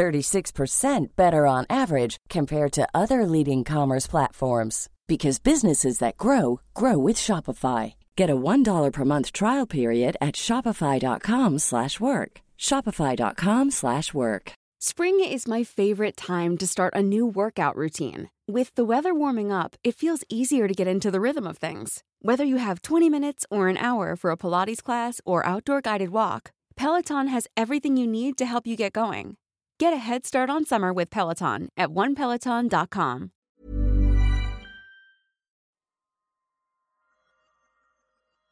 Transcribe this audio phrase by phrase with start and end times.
[0.00, 6.96] 36% better on average compared to other leading commerce platforms because businesses that grow grow
[6.96, 7.94] with Shopify.
[8.16, 12.30] Get a $1 per month trial period at shopify.com/work.
[12.68, 14.52] shopify.com/work.
[14.90, 18.30] Spring is my favorite time to start a new workout routine.
[18.56, 21.90] With the weather warming up, it feels easier to get into the rhythm of things.
[22.28, 26.10] Whether you have 20 minutes or an hour for a Pilates class or outdoor guided
[26.10, 26.42] walk,
[26.76, 29.36] Peloton has everything you need to help you get going.
[29.80, 33.30] Get a head start on summer with Peloton at onepeloton.com.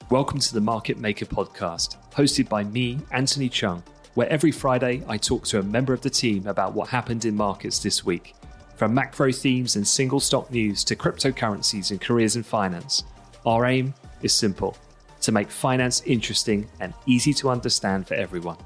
[0.09, 3.83] Welcome to the Market Maker podcast, hosted by me, Anthony Cheung,
[4.15, 7.37] where every Friday I talk to a member of the team about what happened in
[7.37, 8.35] markets this week.
[8.77, 13.05] From macro themes and single stock news to cryptocurrencies and careers in finance,
[13.45, 13.93] our aim
[14.23, 14.79] is simple
[15.21, 18.57] to make finance interesting and easy to understand for everyone.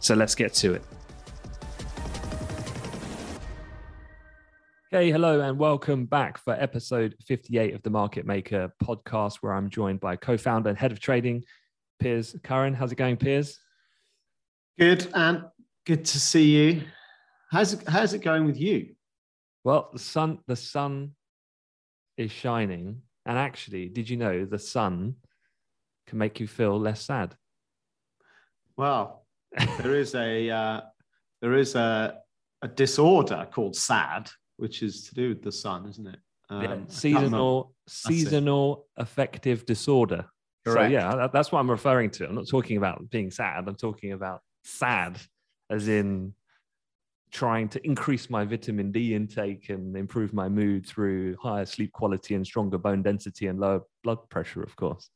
[0.00, 0.82] So let's get to it.
[4.92, 9.70] Hey, hello, and welcome back for episode 58 of the Market Maker podcast, where I'm
[9.70, 11.44] joined by co founder and head of trading,
[12.00, 12.74] Piers Curran.
[12.74, 13.56] How's it going, Piers?
[14.80, 15.44] Good, and
[15.86, 16.82] good to see you.
[17.52, 18.96] How's it, how's it going with you?
[19.62, 21.12] Well, the sun, the sun
[22.16, 23.02] is shining.
[23.24, 25.14] And actually, did you know the sun
[26.08, 27.36] can make you feel less sad?
[28.76, 29.24] Well,
[29.78, 30.80] there is a uh,
[31.40, 32.18] there is a,
[32.62, 36.18] a disorder called SAD, which is to do with the sun, isn't it?
[36.48, 40.26] Um, yeah, seasonal seasonal affective disorder.
[40.64, 40.88] Correct.
[40.88, 42.28] So yeah, that, that's what I'm referring to.
[42.28, 43.64] I'm not talking about being sad.
[43.66, 45.18] I'm talking about sad,
[45.70, 46.34] as in
[47.30, 52.34] trying to increase my vitamin D intake and improve my mood through higher sleep quality
[52.34, 55.08] and stronger bone density and lower blood pressure, of course.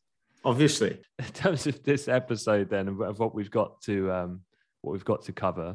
[0.44, 0.98] Obviously.
[1.18, 4.40] In terms of this episode, then of what we've got to um,
[4.82, 5.74] what we've got to cover,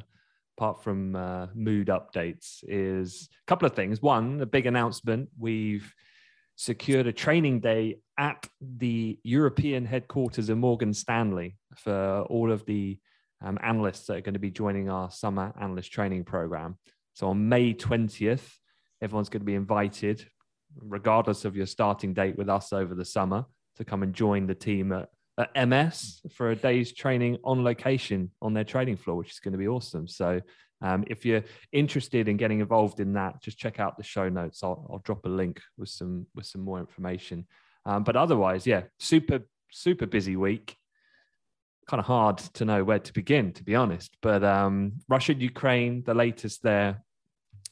[0.59, 4.01] apart from uh, mood updates, is a couple of things.
[4.01, 5.93] One, a big announcement: we've
[6.57, 12.99] secured a training day at the European headquarters of Morgan Stanley for all of the
[13.41, 16.77] um, analysts that are going to be joining our summer analyst training program.
[17.13, 18.51] So on May 20th,
[19.01, 20.27] everyone's going to be invited,
[20.75, 23.45] regardless of your starting date with us over the summer,
[23.77, 25.07] to come and join the team at,
[25.39, 29.53] at MS for a day's training on location on their trading floor, which is going
[29.53, 30.07] to be awesome.
[30.07, 30.41] So
[30.81, 34.63] um, if you're interested in getting involved in that, just check out the show notes.
[34.63, 37.47] I'll, I'll drop a link with some with some more information.
[37.85, 39.39] Um, but otherwise, yeah, super
[39.71, 40.75] super busy week
[41.89, 44.15] kind of hard to know where to begin, to be honest.
[44.21, 47.03] But um, Russia, Ukraine, the latest there.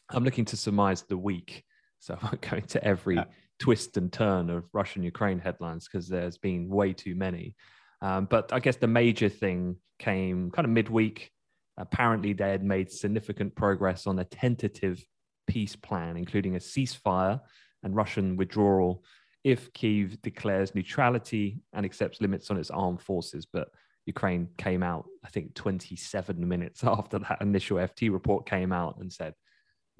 [0.09, 1.63] I'm looking to surmise the week,
[1.99, 3.25] so I won't go into every yeah.
[3.59, 7.55] Twist and turn of Russian Ukraine headlines because there's been way too many.
[8.01, 11.31] Um, but I guess the major thing came kind of midweek.
[11.77, 15.03] Apparently, they had made significant progress on a tentative
[15.47, 17.39] peace plan, including a ceasefire
[17.83, 19.03] and Russian withdrawal
[19.43, 23.45] if Kiev declares neutrality and accepts limits on its armed forces.
[23.45, 23.69] But
[24.05, 29.11] Ukraine came out, I think, 27 minutes after that initial FT report came out and
[29.11, 29.33] said,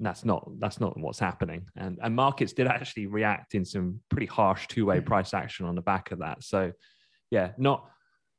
[0.00, 1.66] that's not that's not what's happening.
[1.76, 5.06] And and markets did actually react in some pretty harsh two-way hmm.
[5.06, 6.42] price action on the back of that.
[6.42, 6.72] So
[7.30, 7.88] yeah, not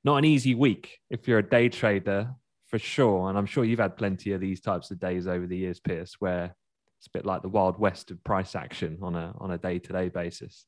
[0.04, 2.32] not an easy week if you're a day trader
[2.68, 3.30] for sure.
[3.30, 6.16] And I'm sure you've had plenty of these types of days over the years, Piers
[6.20, 6.56] where
[6.98, 10.10] it's a bit like the wild west of price action on a on a day-to-day
[10.10, 10.66] basis.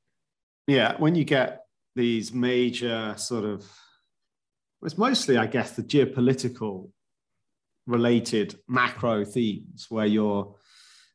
[0.67, 1.65] Yeah, when you get
[1.95, 3.69] these major sort of
[4.83, 6.89] it's mostly, I guess, the geopolitical
[7.85, 10.55] related macro themes where you're,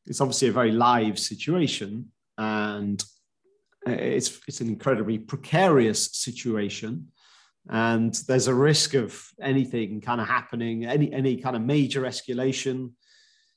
[0.07, 3.05] it's obviously a very live situation and
[3.87, 7.09] it's, it's an incredibly precarious situation.
[7.69, 12.93] And there's a risk of anything kind of happening, any, any kind of major escalation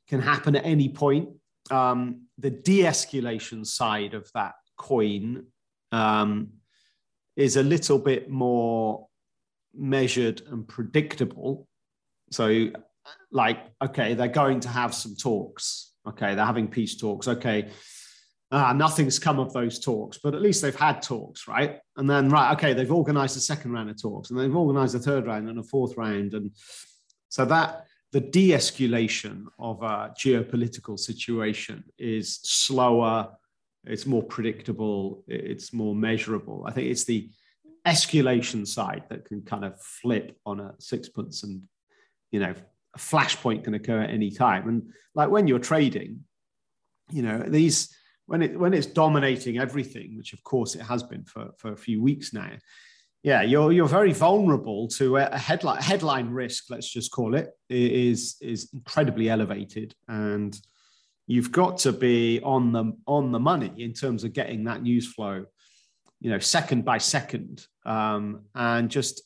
[0.08, 1.30] can happen at any point.
[1.72, 5.46] um, the de-escalation side of that coin
[5.92, 6.50] um,
[7.36, 9.08] is a little bit more
[9.74, 11.68] measured and predictable.
[12.32, 12.70] So,
[13.32, 15.89] like, okay, they're going to have some talks.
[16.10, 17.28] Okay, they're having peace talks.
[17.28, 17.70] Okay,
[18.52, 21.80] uh, nothing's come of those talks, but at least they've had talks, right?
[21.98, 25.00] And then, right, okay, they've organized a second round of talks, and they've organized a
[25.00, 26.52] third round and a fourth round, and
[27.30, 33.30] so that the de-escalation of a geopolitical situation is slower,
[33.86, 36.66] it's more predictable, it's more measurable.
[36.68, 37.30] I think it's the
[37.86, 41.62] escalation side that can kind of flip on a sixpence and
[42.32, 42.54] you know
[42.96, 44.68] a flashpoint can occur at any time.
[44.68, 46.24] And like when you're trading
[47.12, 47.94] you know these
[48.28, 51.78] when it when it's dominating everything which of course it has been for for a
[51.78, 52.52] few weeks now
[53.24, 58.38] yeah you're you're very vulnerable to a headline headline risk let's just call it is
[58.42, 59.94] is incredibly elevated.
[60.08, 60.58] And
[61.28, 65.12] you've got to be on the on the money in terms of getting that news
[65.12, 65.46] flow
[66.22, 69.22] you know, second by second, um, and just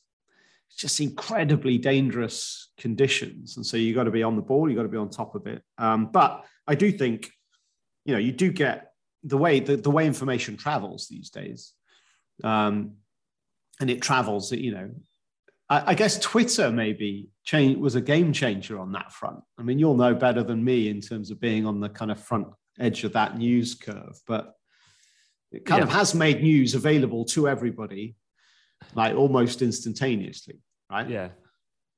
[0.78, 3.58] just incredibly dangerous conditions.
[3.58, 5.36] And so you've got to be on the ball, you've got to be on top
[5.36, 5.62] of it.
[5.78, 7.30] Um, but I do think,
[8.06, 8.92] you know, you do get
[9.24, 11.74] the way the, the way information travels these days,
[12.44, 12.94] um,
[13.80, 14.52] and it travels.
[14.52, 14.90] You know,
[15.70, 19.40] I, I guess Twitter maybe change was a game changer on that front.
[19.58, 22.20] I mean, you'll know better than me in terms of being on the kind of
[22.20, 22.48] front
[22.80, 24.56] edge of that news curve, but
[25.52, 25.88] it kind yeah.
[25.88, 28.16] of has made news available to everybody,
[28.96, 30.60] like almost instantaneously,
[30.92, 31.10] right?
[31.10, 31.30] Yeah,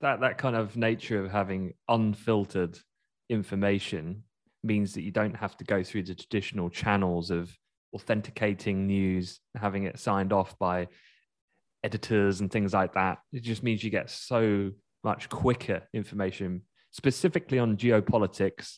[0.01, 2.77] that that kind of nature of having unfiltered
[3.29, 4.23] information
[4.63, 7.55] means that you don't have to go through the traditional channels of
[7.93, 10.87] authenticating news, having it signed off by
[11.83, 13.19] editors and things like that.
[13.31, 14.71] It just means you get so
[15.03, 18.77] much quicker information, specifically on geopolitics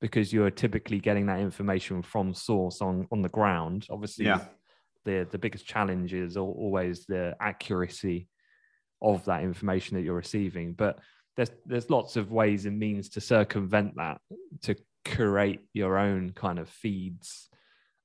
[0.00, 3.86] because you're typically getting that information from source on on the ground.
[3.90, 4.44] Obviously, yeah.
[5.04, 8.28] The the biggest challenge is always the accuracy
[9.02, 10.74] of that information that you're receiving.
[10.74, 10.98] But
[11.36, 14.20] there's there's lots of ways and means to circumvent that
[14.62, 17.48] to create your own kind of feeds.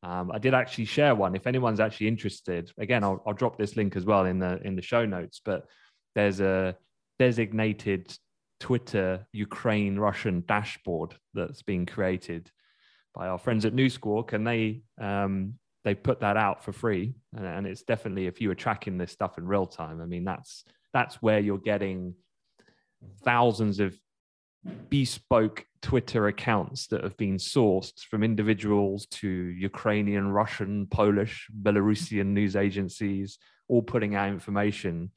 [0.03, 1.35] Um, I did actually share one.
[1.35, 4.75] If anyone's actually interested, again, I'll, I'll drop this link as well in the in
[4.75, 5.41] the show notes.
[5.43, 5.65] But
[6.13, 6.77] there's a
[7.19, 8.15] designated
[8.59, 12.51] Twitter Ukraine Russian dashboard that's been created
[13.13, 15.55] by our friends at Newsquawk, and they um,
[15.85, 17.13] they put that out for free.
[17.37, 20.25] And, and it's definitely if you were tracking this stuff in real time, I mean
[20.25, 22.15] that's that's where you're getting
[23.23, 23.97] thousands of
[24.89, 32.55] bespoke Twitter accounts that have been sourced from individuals to Ukrainian, Russian, Polish, Belarusian news
[32.55, 33.37] agencies,
[33.67, 35.11] all putting out information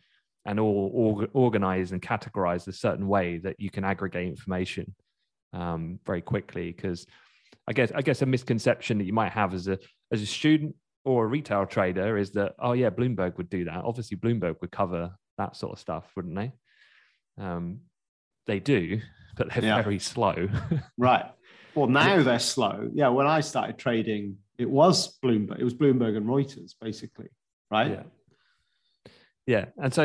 [0.45, 4.95] and all org- organized and categorized a certain way that you can aggregate information
[5.55, 6.73] um, very quickly.
[6.73, 7.07] Because
[7.69, 9.79] I guess I guess a misconception that you might have as a
[10.11, 10.75] as a student
[11.05, 13.85] or a retail trader is that oh yeah, Bloomberg would do that.
[13.85, 16.53] Obviously, Bloomberg would cover that sort of stuff, wouldn't they?
[17.39, 17.81] Um,
[18.47, 19.01] they do,
[19.37, 19.83] but they're yeah.
[19.83, 20.49] very slow.
[20.99, 21.27] right.
[21.75, 22.91] Well, now they're slow.
[22.95, 23.09] Yeah.
[23.09, 25.61] When I started trading, it was Bloomberg.
[25.61, 27.29] It was Bloomberg and Reuters, basically.
[27.71, 27.91] Right.
[27.91, 28.03] Yeah.
[29.47, 30.05] Yeah, and so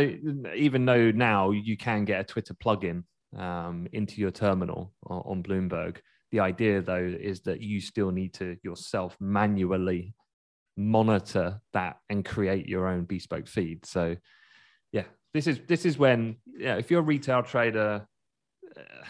[0.56, 3.04] even though now you can get a Twitter plugin
[3.38, 5.98] um, into your terminal on Bloomberg,
[6.34, 10.16] the idea though is that you still need to yourself manually
[10.76, 13.86] monitor that and create your own bespoke feed.
[13.86, 14.18] So,
[14.92, 15.04] yeah,
[15.36, 18.06] this is this is when yeah, if you're a retail trader.
[18.76, 19.06] Uh,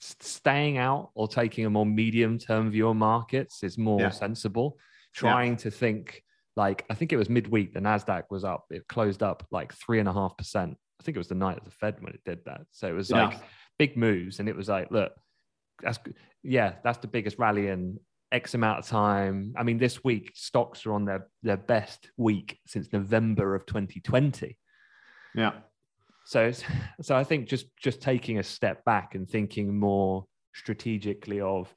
[0.00, 4.10] staying out or taking a more medium term view on markets is more yeah.
[4.10, 4.78] sensible.
[5.14, 5.58] Trying yeah.
[5.58, 6.22] to think
[6.56, 8.66] like I think it was midweek, the Nasdaq was up.
[8.70, 10.76] It closed up like three and a half percent.
[11.00, 12.60] I think it was the night of the Fed when it did that.
[12.70, 13.26] So it was yeah.
[13.26, 13.40] like
[13.78, 15.12] big moves, and it was like, look,
[15.82, 15.98] that's
[16.42, 17.98] yeah, that's the biggest rally in
[18.32, 19.54] X amount of time.
[19.56, 24.58] I mean, this week stocks are on their their best week since November of 2020.
[25.34, 25.52] Yeah.
[26.26, 26.52] So
[27.00, 31.72] so I think just just taking a step back and thinking more strategically of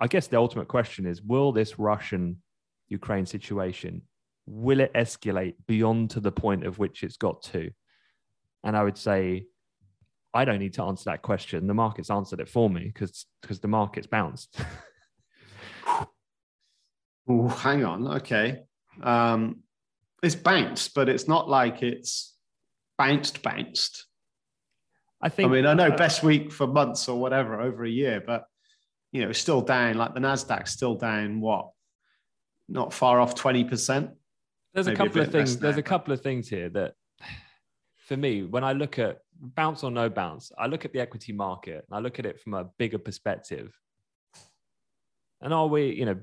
[0.00, 2.42] I guess the ultimate question is will this Russian
[2.88, 4.02] Ukraine situation,
[4.46, 7.70] will it escalate beyond to the point of which it's got to?
[8.64, 9.46] And I would say,
[10.34, 11.66] I don't need to answer that question.
[11.66, 14.60] The market's answered it for me because because the market's bounced.
[17.28, 18.06] oh, hang on.
[18.06, 18.60] Okay.
[19.02, 19.60] Um,
[20.22, 22.36] it's bounced, but it's not like it's
[22.98, 24.06] bounced, bounced.
[25.20, 25.50] I think.
[25.50, 28.44] I mean, I know uh, best week for months or whatever over a year, but
[29.12, 29.96] you know, it's still down.
[29.96, 31.40] Like the Nasdaq's still down.
[31.40, 31.70] What
[32.68, 34.10] not far off 20%.
[34.74, 35.58] There's a couple a of things.
[35.58, 36.94] There's a couple of things here that
[37.96, 41.32] for me, when I look at bounce or no bounce, I look at the equity
[41.32, 43.78] market and I look at it from a bigger perspective.
[45.40, 46.16] And are we, you know,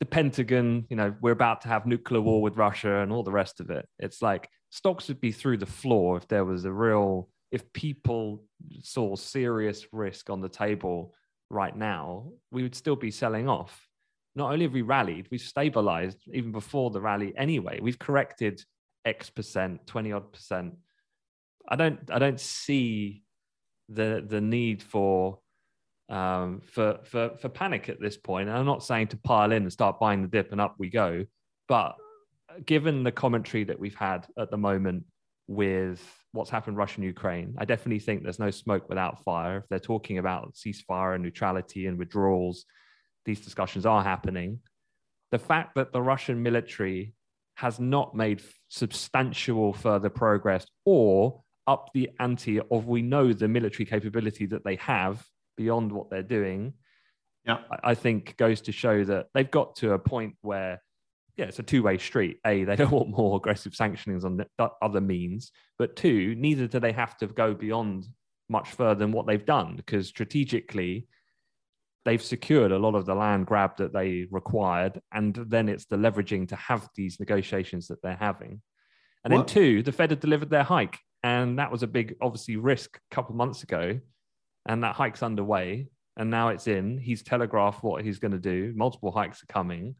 [0.00, 3.32] the Pentagon, you know, we're about to have nuclear war with Russia and all the
[3.32, 3.86] rest of it.
[3.98, 8.44] It's like stocks would be through the floor if there was a real, if people
[8.82, 11.14] saw serious risk on the table
[11.50, 13.86] right now, we would still be selling off.
[14.36, 17.80] Not only have we rallied, we've stabilized even before the rally anyway.
[17.82, 18.62] We've corrected
[19.04, 20.74] X percent, 20 odd percent.
[21.68, 23.22] I don't I don't see
[23.88, 25.38] the the need for
[26.08, 28.48] um, for for for panic at this point.
[28.48, 30.88] And I'm not saying to pile in and start buying the dip and up we
[30.88, 31.24] go,
[31.68, 31.96] but
[32.64, 35.04] given the commentary that we've had at the moment
[35.46, 39.58] with what's happened Russia and Ukraine, I definitely think there's no smoke without fire.
[39.58, 42.64] If they're talking about ceasefire and neutrality and withdrawals,
[43.24, 44.60] these discussions are happening.
[45.30, 47.14] The fact that the Russian military
[47.56, 53.84] has not made substantial further progress or up the ante of we know the military
[53.84, 55.24] capability that they have
[55.56, 56.72] beyond what they're doing,
[57.44, 57.58] yeah.
[57.70, 60.82] I, I think goes to show that they've got to a point where
[61.36, 62.38] yeah, it's a two-way street.
[62.44, 66.80] A, they don't want more aggressive sanctionings on the other means, but two, neither do
[66.80, 68.06] they have to go beyond
[68.48, 71.06] much further than what they've done because strategically,
[72.04, 75.96] they've secured a lot of the land grab that they required, and then it's the
[75.96, 78.62] leveraging to have these negotiations that they're having.
[79.24, 79.46] And what?
[79.46, 82.98] then two, the Fed had delivered their hike, and that was a big, obviously, risk
[83.10, 83.98] a couple months ago,
[84.66, 86.98] and that hike's underway, and now it's in.
[86.98, 88.72] He's telegraphed what he's going to do.
[88.76, 89.94] Multiple hikes are coming.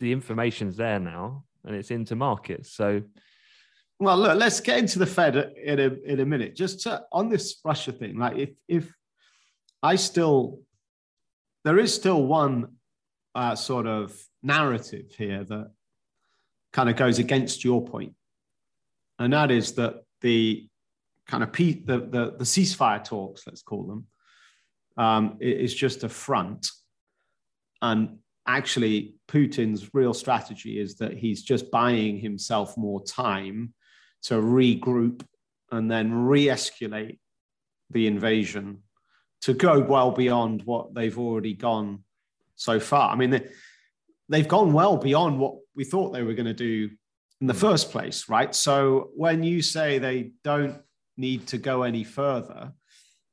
[0.00, 2.72] The information's there now, and it's into markets.
[2.72, 3.02] So,
[4.00, 6.56] well, look, let's get into the Fed in a in a minute.
[6.56, 8.92] Just to, on this Russia thing, like if if
[9.82, 10.60] I still
[11.64, 12.76] there is still one
[13.34, 15.70] uh, sort of narrative here that
[16.72, 18.14] kind of goes against your point,
[19.18, 20.66] and that is that the
[21.26, 24.06] kind of the, the, the ceasefire talks, let's call them,
[24.96, 26.68] um, is just a front.
[27.80, 33.74] And actually, Putin's real strategy is that he's just buying himself more time
[34.24, 35.24] to regroup
[35.70, 37.18] and then re escalate
[37.90, 38.82] the invasion
[39.42, 42.04] to go well beyond what they've already gone
[42.54, 43.10] so far.
[43.10, 43.48] I mean, they,
[44.28, 46.90] they've gone well beyond what we thought they were going to do
[47.42, 47.58] in the hmm.
[47.58, 48.54] first place, right?
[48.54, 50.80] So when you say they don't
[51.18, 52.72] need to go any further,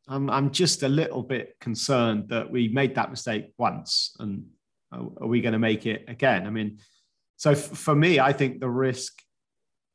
[0.10, 4.48] I'm, I'm just a little bit concerned that we made that mistake once and
[4.92, 6.48] are we going to make it again?
[6.48, 6.80] I mean,
[7.38, 9.22] so f- for me, I think the risk,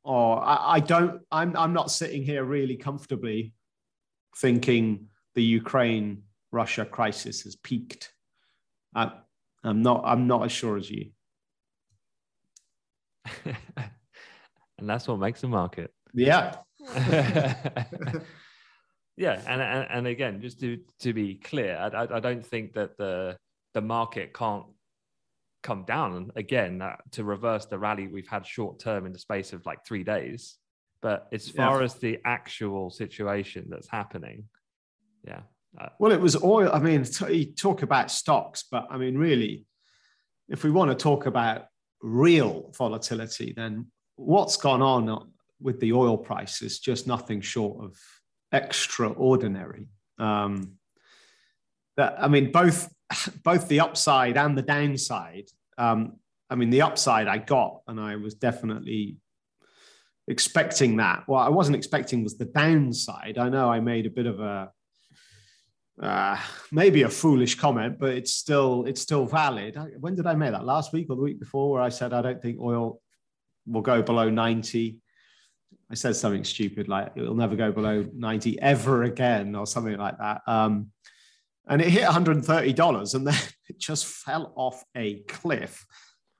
[0.04, 3.52] or I, I don't, I'm, I'm not sitting here really comfortably
[4.37, 8.12] thinking the Ukraine Russia crisis has peaked.
[8.94, 9.11] I,
[9.64, 10.04] I'm not.
[10.04, 11.11] I'm not as sure as you.
[14.78, 15.93] and that's what makes a market.
[16.12, 16.57] Yeah.
[19.16, 22.97] yeah, and, and and again, just to to be clear, I, I don't think that
[22.99, 23.37] the
[23.73, 24.66] the market can't
[25.62, 29.52] come down again uh, to reverse the rally we've had short term in the space
[29.52, 30.59] of like three days.
[31.00, 31.85] But as far yeah.
[31.85, 34.45] as the actual situation that's happening,
[35.26, 35.40] yeah.
[35.78, 36.71] Uh, well, it was oil.
[36.73, 39.66] I mean, you talk about stocks, but I mean, really,
[40.49, 41.64] if we want to talk about
[42.00, 45.30] real volatility, then what's gone on
[45.61, 47.97] with the oil price is just nothing short of
[48.52, 49.88] extraordinary.
[50.18, 50.75] Um,
[51.97, 52.92] that I mean, both
[53.42, 55.49] both the upside and the downside.
[55.78, 56.16] Um,
[56.50, 59.16] I mean, the upside I got, and I was definitely
[60.28, 61.25] expecting that.
[61.26, 63.38] What I wasn't expecting was the downside.
[63.38, 64.71] I know I made a bit of a
[66.02, 66.38] uh,
[66.73, 69.78] maybe a foolish comment, but it's still it's still valid.
[70.00, 70.64] When did I make that?
[70.64, 73.00] Last week or the week before, where I said I don't think oil
[73.66, 74.99] will go below ninety.
[75.90, 80.18] I said something stupid like it'll never go below ninety ever again, or something like
[80.18, 80.42] that.
[80.47, 80.90] Um,
[81.66, 83.35] and it hit one hundred and then
[83.68, 85.85] it just fell off a cliff.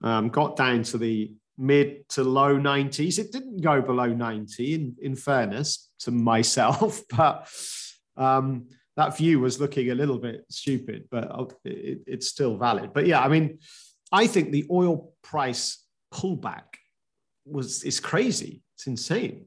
[0.02, 3.19] Um, got down to the mid to low 90s.
[3.19, 7.49] It didn't go below 90, in, in fairness to myself, but
[8.16, 12.93] um, that view was looking a little bit stupid, but it, it's still valid.
[12.93, 13.59] But yeah, I mean,
[14.12, 16.76] I think the oil price pullback
[17.44, 18.62] was is crazy.
[18.74, 19.46] It's insane.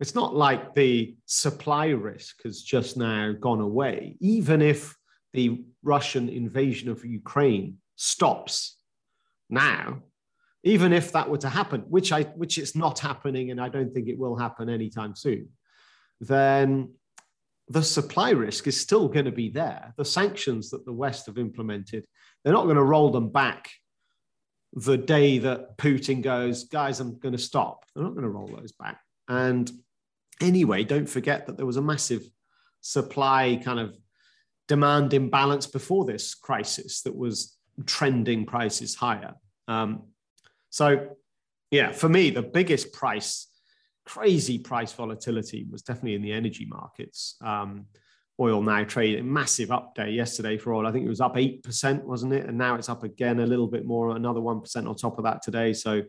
[0.00, 4.16] It's not like the supply risk has just now gone away.
[4.20, 4.96] Even if
[5.32, 8.76] the Russian invasion of Ukraine stops
[9.50, 10.02] now,
[10.62, 13.92] even if that were to happen, which I which it's not happening, and I don't
[13.92, 15.48] think it will happen anytime soon,
[16.20, 16.92] then
[17.68, 19.92] the supply risk is still going to be there.
[19.96, 22.06] The sanctions that the West have implemented,
[22.42, 23.70] they're not going to roll them back
[24.72, 27.84] the day that Putin goes, guys, I'm going to stop.
[27.94, 29.00] They're not going to roll those back.
[29.28, 29.70] And
[30.40, 32.22] anyway, don't forget that there was a massive
[32.80, 33.96] supply kind of
[34.66, 37.56] demand imbalance before this crisis that was
[37.86, 39.34] trending prices higher.
[39.66, 40.04] Um,
[40.70, 41.16] so,
[41.70, 43.48] yeah, for me, the biggest price,
[44.04, 47.36] crazy price volatility was definitely in the energy markets.
[47.42, 47.86] Um,
[48.40, 50.86] oil now trading massive up day yesterday for oil.
[50.86, 52.46] I think it was up 8%, wasn't it?
[52.46, 55.42] And now it's up again a little bit more, another 1% on top of that
[55.42, 55.72] today.
[55.72, 56.02] So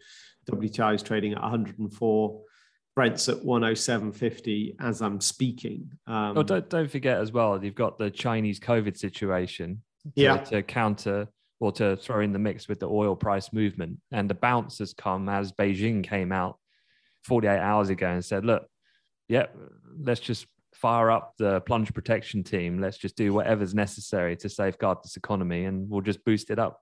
[0.50, 2.42] WTI is trading at 104.
[2.96, 5.92] Brent's at 107.50 as I'm speaking.
[6.06, 10.38] Um, oh, don't, don't forget as well, you've got the Chinese COVID situation to, yeah.
[10.38, 11.28] to counter
[11.60, 13.98] or to throw in the mix with the oil price movement.
[14.12, 16.58] And the bounce has come as Beijing came out
[17.24, 18.66] 48 hours ago and said, look,
[19.28, 19.48] yeah,
[20.00, 20.46] let's just
[20.82, 22.80] fire up the plunge protection team.
[22.80, 26.82] Let's just do whatever's necessary to safeguard this economy and we'll just boost it up.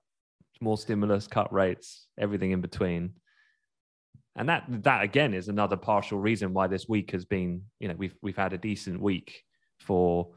[0.60, 3.14] More stimulus, cut rates, everything in between.
[4.36, 7.94] And that that again is another partial reason why this week has been, you know,
[7.96, 9.42] we've we've had a decent week
[9.80, 10.28] for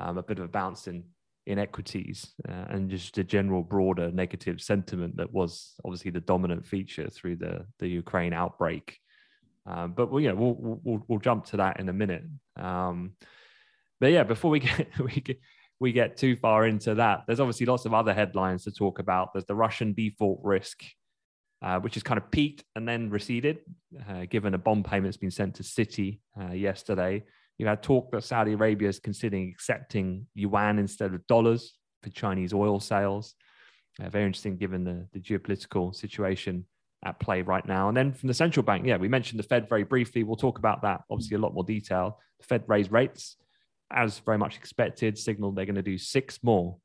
[0.00, 1.04] um, a bit of a bounce in
[1.46, 6.66] in equities uh, and just a general broader negative sentiment that was obviously the dominant
[6.66, 8.98] feature through the the Ukraine outbreak.
[9.70, 12.24] Um, but we'll, yeah, we'll, we'll, we'll jump to that in a minute.
[12.56, 13.12] Um,
[14.00, 15.40] but yeah, before we get we get
[15.78, 19.32] we get too far into that, there's obviously lots of other headlines to talk about.
[19.32, 20.82] There's the Russian default risk,
[21.62, 23.58] uh, which has kind of peaked and then receded,
[24.08, 27.22] uh, given a bond payment's been sent to Citi uh, yesterday.
[27.56, 32.52] You had talk that Saudi Arabia is considering accepting yuan instead of dollars for Chinese
[32.52, 33.34] oil sales.
[34.02, 36.64] Uh, very interesting given the, the geopolitical situation
[37.04, 37.88] at play right now.
[37.88, 40.22] And then from the central bank, yeah, we mentioned the Fed very briefly.
[40.22, 42.20] We'll talk about that obviously a lot more detail.
[42.40, 43.36] The Fed raised rates
[43.92, 46.76] as very much expected, signaled they're going to do six more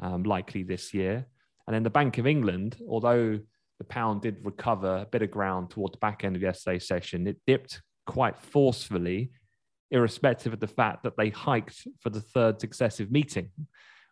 [0.00, 1.26] um, likely this year.
[1.66, 3.38] And then the Bank of England, although
[3.78, 7.26] the pound did recover a bit of ground toward the back end of yesterday's session,
[7.26, 9.30] it dipped quite forcefully
[9.90, 13.50] irrespective of the fact that they hiked for the third successive meeting,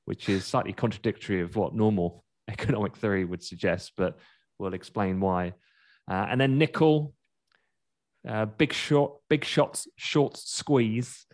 [0.04, 4.18] which is slightly contradictory of what normal economic theory would suggest, but
[4.58, 5.54] we'll explain why.
[6.08, 7.14] Uh, and then nickel,
[8.28, 11.26] uh, big short, big shots, short squeeze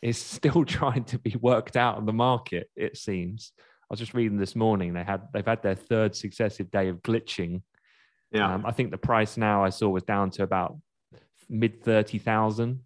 [0.00, 2.70] is still trying to be worked out on the market.
[2.76, 3.52] It seems.
[3.58, 4.94] I was just reading this morning.
[4.94, 7.62] They had they've had their third successive day of glitching.
[8.30, 10.78] Yeah, um, I think the price now I saw was down to about
[11.50, 12.80] mid thirty thousand.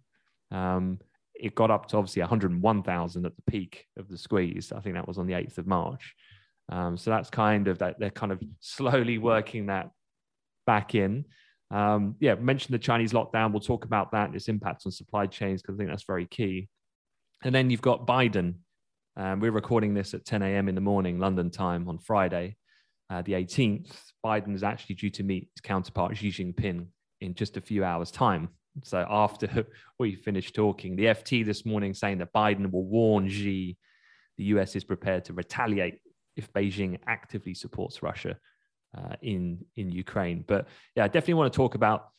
[0.51, 0.99] Um,
[1.39, 4.71] it got up to obviously 101,000 at the peak of the squeeze.
[4.71, 6.15] I think that was on the 8th of March.
[6.69, 9.89] Um, so that's kind of that they're kind of slowly working that
[10.65, 11.25] back in.
[11.71, 13.51] Um, yeah, mentioned the Chinese lockdown.
[13.51, 16.69] We'll talk about that, its impact on supply chains, because I think that's very key.
[17.43, 18.55] And then you've got Biden.
[19.15, 20.69] Um, we're recording this at 10 a.m.
[20.69, 22.55] in the morning, London time on Friday,
[23.09, 23.91] uh, the 18th.
[24.25, 26.87] Biden is actually due to meet his counterpart Xi Jinping
[27.21, 28.49] in just a few hours' time.
[28.83, 29.65] So after
[29.99, 33.77] we finish talking, the FT this morning saying that Biden will warn Xi
[34.37, 35.99] the US is prepared to retaliate
[36.37, 38.37] if Beijing actively supports Russia
[38.97, 40.43] uh, in in Ukraine.
[40.47, 42.09] But yeah, I definitely want to talk about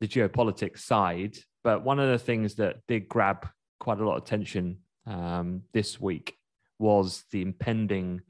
[0.00, 1.36] the geopolitics side.
[1.64, 3.48] But one of the things that did grab
[3.80, 6.36] quite a lot of attention um, this week
[6.78, 8.22] was the impending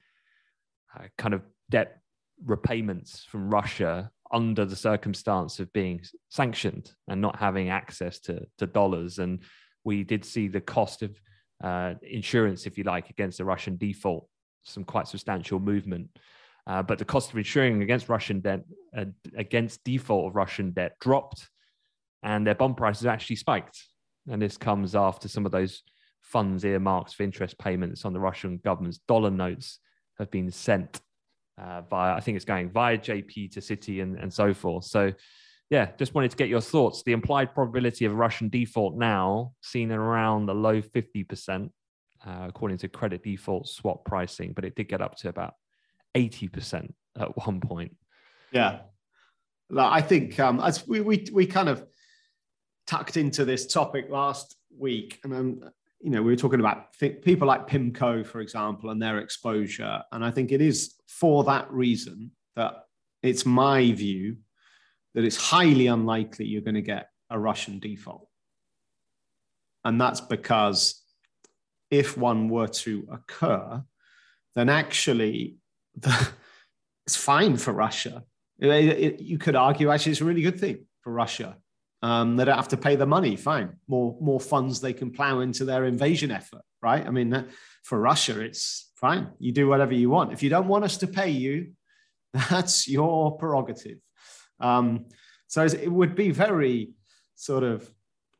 [0.95, 2.01] uh, kind of debt
[2.45, 8.67] repayments from Russia under the circumstance of being sanctioned and not having access to, to
[8.67, 9.19] dollars.
[9.19, 9.41] And
[9.85, 11.21] we did see the cost of
[11.62, 14.29] uh, insurance, if you like, against the Russian default,
[14.68, 16.09] some quite substantial movement.
[16.66, 18.62] Uh, but the cost of insuring against Russian debt,
[18.96, 21.48] uh, against default of Russian debt, dropped,
[22.22, 23.83] and their bond prices actually spiked.
[24.31, 25.83] And this comes after some of those
[26.20, 29.78] funds earmarked for interest payments on the Russian government's dollar notes
[30.18, 31.00] have been sent
[31.57, 34.85] uh, via, I think it's going via JP to Citi and, and so forth.
[34.85, 35.12] So,
[35.70, 37.02] yeah, just wanted to get your thoughts.
[37.02, 41.70] The implied probability of Russian default now seen around the low 50%,
[42.26, 45.54] uh, according to credit default swap pricing, but it did get up to about
[46.16, 47.96] 80% at one point.
[48.52, 48.81] Yeah.
[49.76, 51.85] I think um, as we, we, we kind of
[52.87, 55.61] tucked into this topic last week, and um,
[56.00, 60.02] you know, we were talking about people like PIMCO, for example, and their exposure.
[60.12, 62.85] And I think it is for that reason that
[63.22, 64.37] it's my view
[65.14, 68.28] that it's highly unlikely you're going to get a Russian default.
[69.85, 70.97] And that's because
[71.90, 73.83] if one were to occur,
[74.55, 75.57] then actually
[75.96, 76.29] the,
[77.07, 78.24] it's fine for Russia.
[78.59, 81.57] It, it, you could argue actually it's a really good thing for Russia
[82.03, 83.37] um, they don't have to pay the money.
[83.37, 86.62] Fine, more more funds they can plow into their invasion effort.
[86.81, 87.05] Right?
[87.05, 87.46] I mean,
[87.83, 89.31] for Russia, it's fine.
[89.38, 90.33] You do whatever you want.
[90.33, 91.72] If you don't want us to pay you,
[92.51, 93.98] that's your prerogative.
[94.61, 95.07] Um,
[95.48, 96.90] so it would be very
[97.35, 97.88] sort of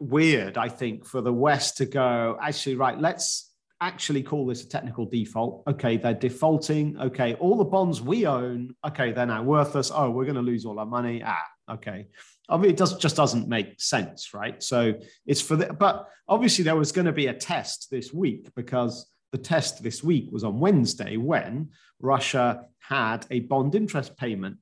[0.01, 2.99] weird, I think, for the West to go actually right.
[2.99, 5.63] Let's actually call this a technical default.
[5.69, 6.99] Okay, they're defaulting.
[7.01, 9.91] Okay, all the bonds we own, okay, they're now worthless.
[9.95, 11.23] Oh, we're going to lose all our money.
[11.25, 12.07] Ah, okay.
[12.49, 14.63] I mean, it does just doesn't make sense, right?
[14.63, 14.95] So
[15.27, 19.07] it's for the, but obviously there was going to be a test this week because
[19.33, 24.57] the test this week was on Wednesday when Russia had a bond interest payment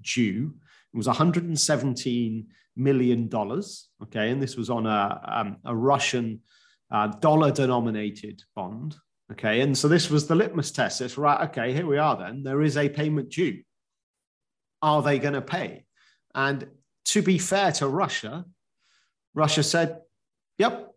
[0.00, 0.54] due.
[0.94, 3.88] It was 117 million dollars.
[4.02, 6.40] Okay, and this was on a um, a Russian
[6.90, 8.96] uh, dollar denominated bond.
[9.30, 11.00] Okay, and so this was the litmus test.
[11.00, 11.48] It's right.
[11.48, 12.16] Okay, here we are.
[12.16, 13.62] Then there is a payment due.
[14.82, 15.84] Are they going to pay?
[16.34, 16.66] And
[17.06, 18.44] to be fair to Russia,
[19.34, 20.00] Russia said,
[20.58, 20.94] "Yep,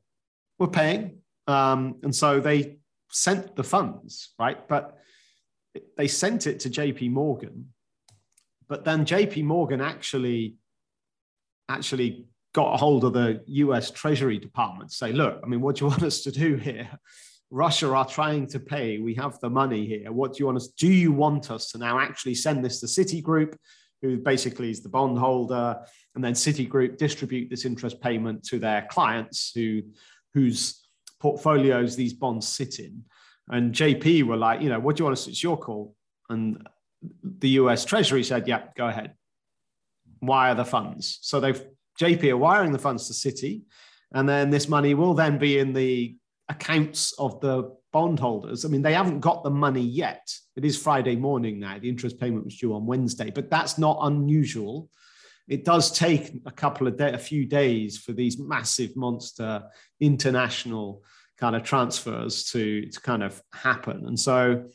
[0.59, 2.77] we're paying," um, and so they
[3.09, 4.67] sent the funds, right?
[4.67, 4.97] But
[5.97, 7.09] they sent it to J.P.
[7.09, 7.73] Morgan,
[8.67, 9.43] but then J.P.
[9.43, 10.55] Morgan actually
[11.69, 15.86] actually got a hold of the US Treasury Department say, look, I mean, what do
[15.86, 16.89] you want us to do here?
[17.51, 18.99] Russia are trying to pay.
[18.99, 20.12] We have the money here.
[20.12, 20.67] What do you want us?
[20.69, 23.56] Do you want us to now actually send this to Citigroup,
[24.01, 25.80] who basically is the bondholder,
[26.15, 29.82] and then Citigroup distribute this interest payment to their clients who
[30.34, 30.86] whose
[31.19, 33.04] portfolios these bonds sit in?
[33.49, 35.28] And JP were like, you know, what do you want us?
[35.28, 35.95] It's your call.
[36.30, 36.67] And
[37.23, 39.13] the US Treasury said, yeah, go ahead.
[40.21, 41.19] Wire the funds.
[41.21, 41.63] So they've
[41.99, 43.62] JP are wiring the funds to Citi,
[44.13, 46.17] and then this money will then be in the
[46.49, 48.65] accounts of the bondholders.
[48.65, 50.34] I mean, they haven't got the money yet.
[50.56, 51.80] It is Friday morning now.
[51.80, 54.89] The interest payment was due on Wednesday, but that's not unusual.
[55.47, 59.63] It does take a couple of day, a few days for these massive monster
[59.99, 61.04] international
[61.38, 64.06] kind of transfers to to kind of happen.
[64.06, 64.65] And so,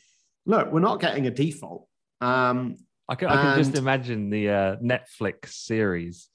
[0.47, 1.87] look, we're not getting a default.
[2.21, 2.77] Um,
[3.11, 6.29] I can, I can just imagine the uh, Netflix series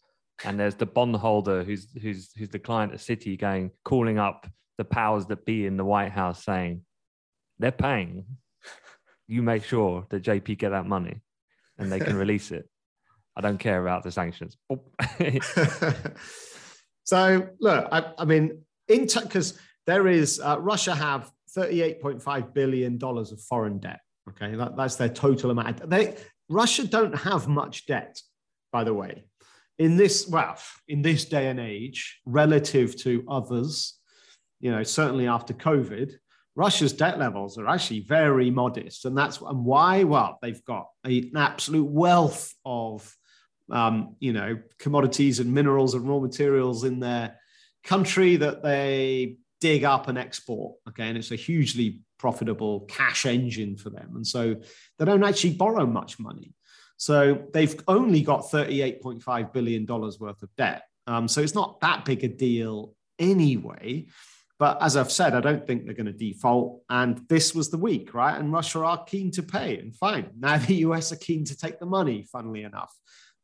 [0.44, 4.46] and there's the bondholder who's who's who's the client at Citi going calling up
[4.78, 6.82] the powers that be in the White House saying
[7.60, 8.26] they're paying.
[9.28, 11.22] You make sure that JP get that money
[11.78, 12.70] and they can release it.
[13.38, 14.58] I don't care about the sanctions.
[17.06, 19.58] so look, I, I mean, in because
[19.88, 24.02] there is uh, Russia have 38.5 billion dollars of foreign debt.
[24.30, 25.90] Okay, that, that's their total amount.
[25.90, 26.18] They
[26.50, 28.22] Russia don't have much debt,
[28.72, 29.26] by the way.
[29.78, 34.00] In this well in this day and age relative to others
[34.62, 36.14] you know certainly after covid
[36.56, 39.06] russia's debt levels are actually very modest.
[39.06, 40.04] And that's and why?
[40.04, 43.14] Well they've got an absolute wealth of
[43.70, 47.38] um, you know commodities and minerals and raw materials in their
[47.84, 53.76] country that they dig up and export okay and it's a hugely profitable cash engine
[53.76, 54.42] for them and so
[54.98, 56.52] they don't actually borrow much money
[56.98, 60.84] so they've only got $38.5 billion worth of debt.
[61.08, 64.08] Um, so it's not that big a deal anyway.
[64.58, 66.82] But as I've said, I don't think they're going to default.
[66.90, 68.40] And this was the week, right?
[68.40, 69.78] And Russia are keen to pay.
[69.78, 70.30] And fine.
[70.40, 72.94] Now the US are keen to take the money, funnily enough.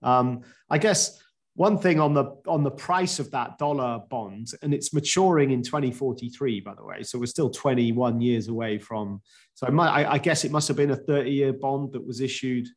[0.02, 1.22] Um, I guess
[1.56, 5.62] one thing on the on the price of that dollar bond, and it's maturing in
[5.62, 7.04] 2043, by the way.
[7.04, 9.22] So we're still 21 years away from.
[9.54, 12.22] So I, might, I, guess it must have been a 30 year bond that was
[12.22, 12.68] issued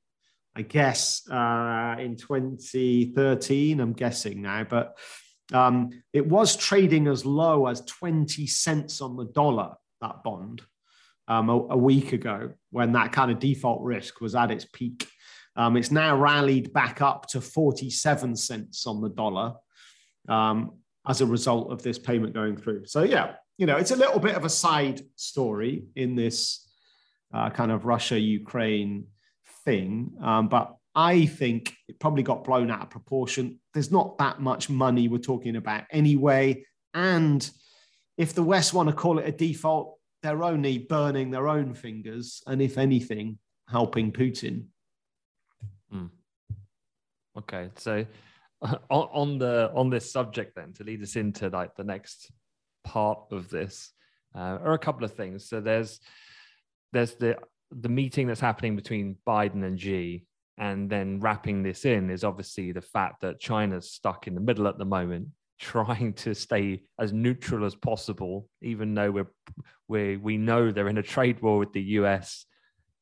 [0.57, 4.97] I guess, uh, in 2013, I'm guessing now, but
[5.53, 10.63] um, it was trading as low as 20 cents on the dollar, that bond,
[11.27, 15.09] um, a, a, week ago when that kind of default risk was at its peak.
[15.57, 19.55] Um, it's now rallied back up to 47 cents on the dollar
[20.29, 20.73] um,
[21.07, 22.87] as a result of this payment going through.
[22.87, 26.69] So, yeah, you know, it's a little bit of a side story in this
[27.33, 29.07] uh, kind of Russia Ukraine
[29.65, 30.13] thing.
[30.21, 33.61] Um, but I think it probably got blown out of proportion.
[33.73, 36.65] There's not that much money we're talking about anyway.
[36.95, 37.49] And
[38.17, 42.43] if the West want to call it a default, they're only burning their own fingers.
[42.47, 43.39] And if anything,
[43.69, 44.67] helping Putin.
[45.95, 46.11] Mm.
[47.39, 47.71] Okay.
[47.77, 48.05] So
[48.91, 52.31] on, the on this subject then to lead us into like the next
[52.85, 53.93] part of this
[54.35, 55.49] uh, are a couple of things.
[55.49, 56.01] So there's
[56.93, 57.37] there's the
[57.71, 60.25] the meeting that's happening between Biden and Xi,
[60.59, 64.69] and then wrapping this in is obviously the fact that China's stuck in the middle
[64.69, 65.29] at the moment,
[65.61, 69.31] trying to stay as neutral as possible, even though we're
[69.89, 72.47] we we know they're in a trade war with the US.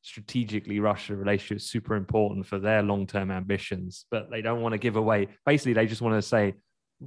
[0.03, 4.79] Strategically, Russia relationship is super important for their long-term ambitions, but they don't want to
[4.79, 5.29] give away.
[5.47, 6.55] Basically, they just want to say,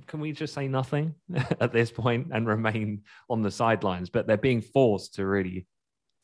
[0.08, 1.14] "Can we just say nothing
[1.60, 5.68] at this point and remain on the sidelines?" But they're being forced to really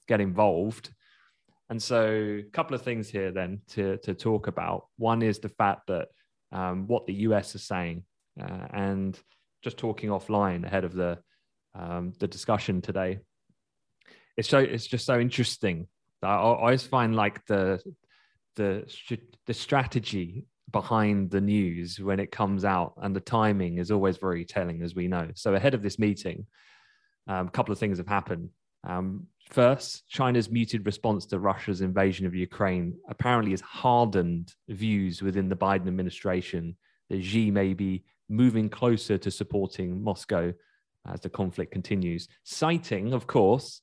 [0.07, 0.91] get involved
[1.71, 4.87] and so, a couple of things here then to, to talk about.
[4.97, 6.09] One is the fact that
[6.51, 8.03] um, what the US is saying,
[8.37, 9.17] uh, and
[9.63, 11.19] just talking offline ahead of the
[11.73, 13.19] um, the discussion today.
[14.35, 15.87] it's so it's just so interesting.
[16.21, 17.81] I, always find like the
[18.55, 18.85] the
[19.47, 24.45] the strategy behind the news when it comes out and the timing is always very
[24.45, 25.29] telling as we know.
[25.35, 26.45] So ahead of this meeting
[27.27, 28.49] um, a couple of things have happened.
[28.83, 35.49] Um, first china's muted response to russia's invasion of ukraine apparently has hardened views within
[35.49, 36.75] the biden administration
[37.09, 40.53] that xi may be moving closer to supporting moscow
[41.11, 43.81] as the conflict continues citing of course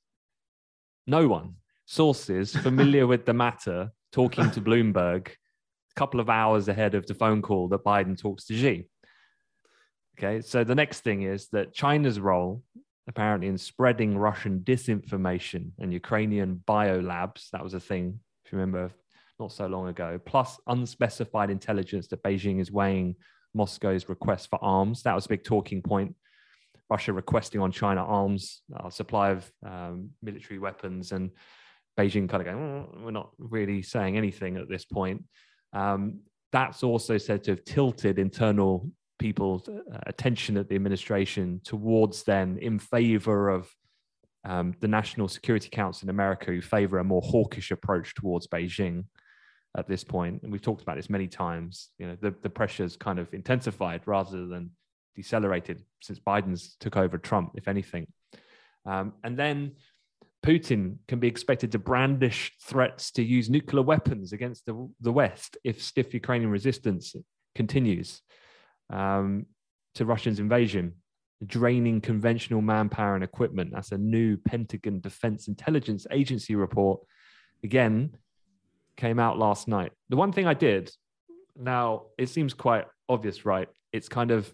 [1.07, 1.55] no one
[1.91, 7.15] sources familiar with the matter talking to bloomberg a couple of hours ahead of the
[7.15, 8.85] phone call that Biden talks to Xi.
[10.19, 12.63] Okay, so the next thing is that China's role,
[13.09, 18.93] apparently, in spreading Russian disinformation and Ukrainian biolabs, that was a thing, if you remember,
[19.41, 23.17] not so long ago, plus unspecified intelligence that Beijing is weighing
[23.55, 25.05] Moscow's request for arms.
[25.05, 26.15] That was a big talking point.
[26.91, 31.31] Russia requesting on China arms, uh, supply of um, military weapons, and
[31.99, 35.25] Beijing kind of going, mm, we're not really saying anything at this point.
[35.73, 36.21] Um,
[36.53, 42.57] that's also said to have tilted internal people's uh, attention at the administration towards them
[42.59, 43.69] in favor of
[44.45, 49.05] um, the National Security Council in America, who favor a more hawkish approach towards Beijing
[49.77, 50.43] at this point.
[50.43, 51.91] And we've talked about this many times.
[51.99, 54.71] You know, the, the pressure's kind of intensified rather than
[55.17, 58.07] decelerated since Biden's took over Trump, if anything.
[58.87, 59.73] Um, and then
[60.45, 65.57] Putin can be expected to brandish threats to use nuclear weapons against the, the West
[65.65, 67.15] if stiff Ukrainian resistance
[67.55, 68.23] continues
[68.91, 69.47] um,
[69.97, 70.95] to Russia's invasion,
[71.45, 73.73] draining conventional manpower and equipment.
[73.73, 77.01] That's a new Pentagon Defense Intelligence Agency report.
[77.65, 78.17] Again,
[78.97, 79.93] came out last night.
[80.09, 80.91] The one thing I did,
[81.57, 83.69] now it seems quite obvious, right?
[83.93, 84.53] It's kind of,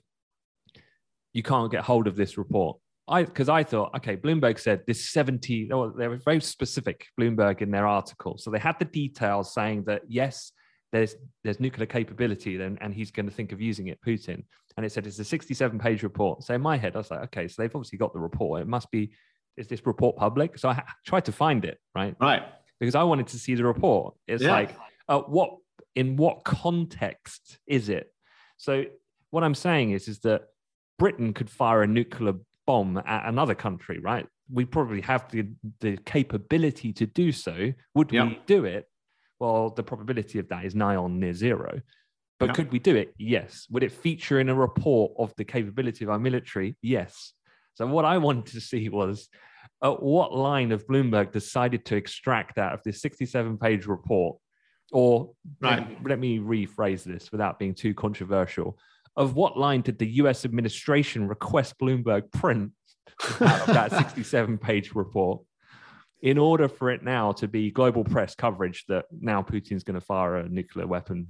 [1.35, 5.11] you can't get hold of this report I because I thought, okay, Bloomberg said this
[5.11, 8.39] 70, oh, they were very specific, Bloomberg in their article.
[8.39, 10.53] So they had the details saying that yes,
[10.93, 14.45] there's there's nuclear capability then and he's going to think of using it, Putin.
[14.77, 16.43] And it said it's a 67 page report.
[16.43, 18.63] So in my head, I was like, okay, so they've obviously got the report.
[18.63, 19.13] It must be,
[19.57, 20.59] is this report public?
[20.59, 22.17] So I tried to find it, right?
[22.21, 22.43] Right.
[22.81, 24.15] Because I wanted to see the report.
[24.27, 24.51] It's yeah.
[24.51, 24.77] like,
[25.09, 25.59] uh, what
[25.95, 28.13] in what context is it?
[28.57, 28.85] So
[29.31, 30.47] what I'm saying is, is that
[30.99, 32.35] Britain could fire a nuclear
[32.67, 34.27] bomb at another country, right?
[34.51, 35.49] We probably have the,
[35.81, 37.73] the capability to do so.
[37.95, 38.29] Would yep.
[38.29, 38.87] we do it?
[39.41, 41.81] Well, the probability of that is nigh on near zero.
[42.39, 42.57] But yep.
[42.57, 43.15] could we do it?
[43.19, 43.67] Yes.
[43.71, 46.77] Would it feature in a report of the capability of our military?
[46.83, 47.33] Yes.
[47.75, 49.29] So what I wanted to see was
[49.83, 54.39] at what line of Bloomberg decided to extract out of this 67 page report,
[54.93, 55.81] or right.
[55.81, 58.79] let, me, let me rephrase this without being too controversial
[59.17, 62.73] of what line did the US administration request Bloomberg print
[63.41, 65.43] out of that 67 page report
[66.23, 70.05] in order for it now to be global press coverage that now Putin's going to
[70.05, 71.29] fire a nuclear weapon?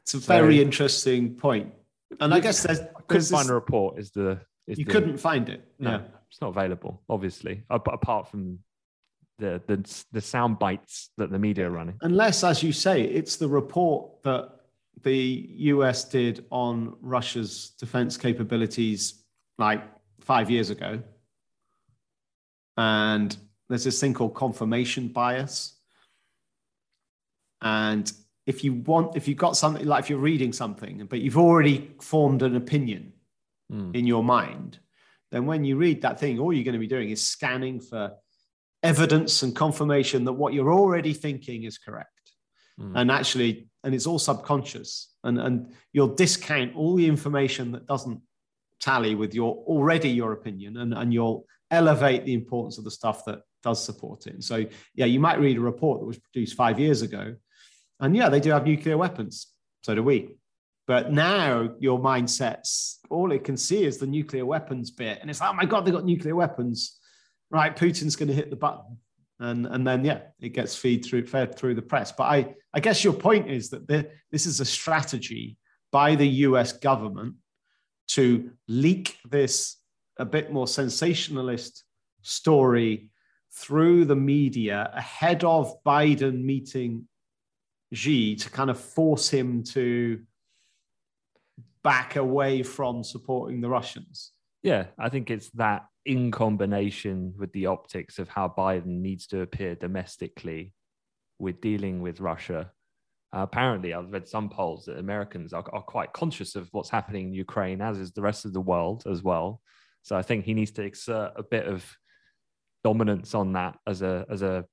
[0.00, 1.72] It's a very so, interesting point.
[2.20, 5.48] And I guess there's, couldn't find a report is the is you the, couldn't find
[5.48, 5.64] it.
[5.78, 6.00] No, yeah.
[6.30, 7.64] it's not available, obviously.
[7.68, 8.60] Apart from
[9.38, 11.96] the the the sound bites that the media are running.
[12.02, 14.50] Unless, as you say, it's the report that
[15.02, 19.22] the US did on Russia's defense capabilities
[19.58, 19.82] like
[20.20, 21.02] five years ago.
[22.76, 23.36] And
[23.68, 25.78] there's this thing called confirmation bias.
[27.60, 28.10] And
[28.46, 31.94] if you want, if you've got something like if you're reading something, but you've already
[32.00, 33.12] formed an opinion
[33.72, 33.94] mm.
[33.94, 34.78] in your mind,
[35.30, 38.12] then when you read that thing, all you're going to be doing is scanning for
[38.82, 42.21] evidence and confirmation that what you're already thinking is correct.
[42.80, 42.92] Mm.
[42.96, 45.12] And actually, and it's all subconscious.
[45.24, 48.20] And and you'll discount all the information that doesn't
[48.82, 53.24] tally with your already your opinion and and you'll elevate the importance of the stuff
[53.24, 54.34] that does support it.
[54.34, 57.36] And so yeah you might read a report that was produced five years ago
[58.00, 59.46] and yeah they do have nuclear weapons.
[59.82, 60.36] So do we.
[60.88, 65.18] But now your mindsets all it can see is the nuclear weapons bit.
[65.20, 66.98] And it's like oh my god they've got nuclear weapons.
[67.50, 68.98] Right putin's going to hit the button
[69.42, 72.12] and and then yeah, it gets feed through fed through the press.
[72.12, 75.56] But I I guess your point is that the, this is a strategy
[75.90, 76.72] by the U.S.
[76.72, 77.34] government
[78.08, 79.76] to leak this
[80.18, 81.84] a bit more sensationalist
[82.22, 83.10] story
[83.54, 87.06] through the media ahead of Biden meeting
[87.92, 90.20] Xi to kind of force him to
[91.82, 94.32] back away from supporting the Russians.
[94.62, 99.42] Yeah, I think it's that in combination with the optics of how Biden needs to
[99.42, 100.74] appear domestically
[101.38, 102.70] with dealing with Russia.
[103.34, 107.28] Uh, apparently, I've read some polls that Americans are, are quite conscious of what's happening
[107.28, 109.60] in Ukraine, as is the rest of the world as well.
[110.02, 111.84] So I think he needs to exert a bit of
[112.84, 114.64] dominance on that as a as a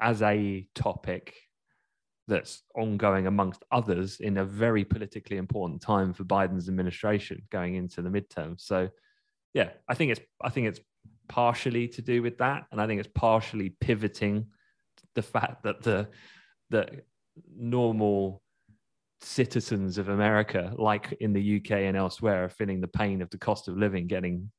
[0.00, 1.34] as a topic
[2.28, 8.02] that's ongoing amongst others in a very politically important time for Biden's administration going into
[8.02, 8.58] the midterm.
[8.58, 8.88] So
[9.54, 10.80] yeah, I think it's I think it's
[11.28, 14.46] partially to do with that, and I think it's partially pivoting
[15.14, 16.08] the fact that the
[16.70, 17.02] the
[17.56, 18.42] normal
[19.20, 23.38] citizens of America, like in the UK and elsewhere, are feeling the pain of the
[23.38, 24.50] cost of living getting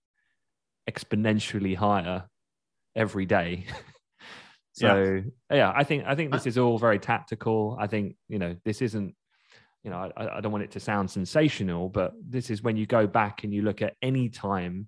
[0.90, 2.24] exponentially higher
[2.96, 3.66] every day.
[4.74, 5.56] so yeah.
[5.56, 5.74] yeah.
[5.76, 7.78] I think I think uh, this is all very tactical.
[7.80, 9.14] I think you know this isn't
[9.86, 12.88] you know I, I don't want it to sound sensational, but this is when you
[12.88, 14.88] go back and you look at any time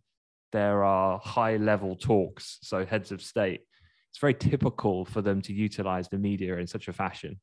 [0.51, 3.61] there are high level talks, so heads of state.
[4.09, 7.39] It's very typical for them to utilize the media in such a fashion.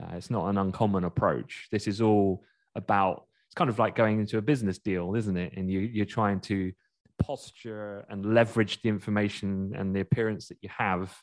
[0.00, 1.68] Uh, it's not an uncommon approach.
[1.72, 2.44] This is all
[2.76, 3.26] about.
[3.48, 5.54] It's kind of like going into a business deal, isn't it?
[5.56, 6.72] And you you're trying to
[7.18, 11.16] posture and leverage the information and the appearance that you have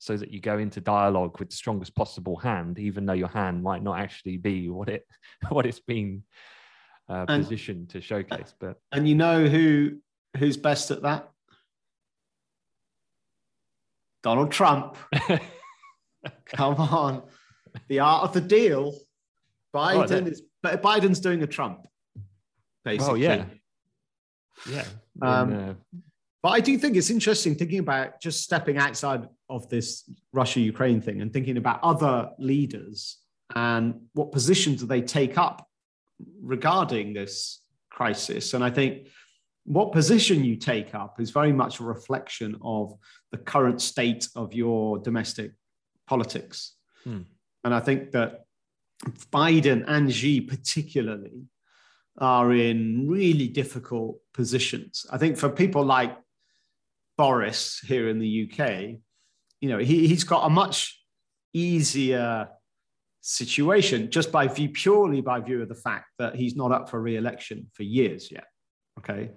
[0.00, 3.62] so that you go into dialogue with the strongest possible hand even though your hand
[3.62, 5.06] might not actually be what it
[5.50, 6.22] what it's been
[7.08, 9.92] uh, and, positioned to showcase but and you know who
[10.36, 11.28] who's best at that?
[14.22, 14.96] Donald trump.
[16.46, 17.22] Come on.
[17.88, 18.94] The art of the deal.
[19.74, 21.86] Biden oh, is biden's doing a trump
[22.84, 23.44] basically oh yeah.
[24.68, 24.84] yeah.
[25.22, 25.98] Um, uh...
[26.42, 31.00] But I do think it's interesting thinking about just stepping outside of this Russia Ukraine
[31.00, 33.18] thing and thinking about other leaders
[33.54, 35.66] and what position do they take up
[36.40, 38.54] regarding this crisis.
[38.54, 39.08] And I think
[39.64, 42.94] what position you take up is very much a reflection of
[43.32, 45.52] the current state of your domestic
[46.06, 46.74] politics.
[47.04, 47.22] Hmm.
[47.64, 48.44] And I think that
[49.30, 51.44] Biden and Xi, particularly,
[52.18, 55.06] are in really difficult positions.
[55.10, 56.16] I think for people like
[57.20, 58.96] Boris here in the UK,
[59.60, 61.04] you know, he, he's got a much
[61.52, 62.48] easier
[63.20, 66.98] situation just by view, purely by view of the fact that he's not up for
[66.98, 68.46] re-election for years yet.
[68.98, 69.32] Okay.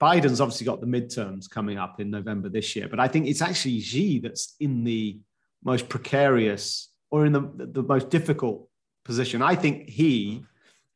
[0.00, 3.42] Biden's obviously got the midterms coming up in November this year, but I think it's
[3.42, 5.20] actually Xi that's in the
[5.62, 8.66] most precarious or in the, the most difficult
[9.04, 9.42] position.
[9.42, 10.42] I think he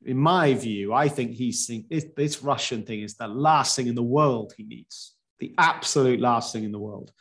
[0.07, 3.88] in my view, I think he's think this, this Russian thing is the last thing
[3.88, 7.12] in the world he needs, the absolute last thing in the world.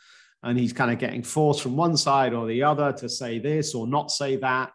[0.42, 3.74] And he's kind of getting forced from one side or the other to say this
[3.74, 4.72] or not say that.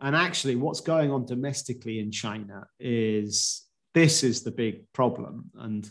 [0.00, 3.64] And actually, what's going on domestically in China is
[3.94, 5.50] this is the big problem.
[5.56, 5.88] And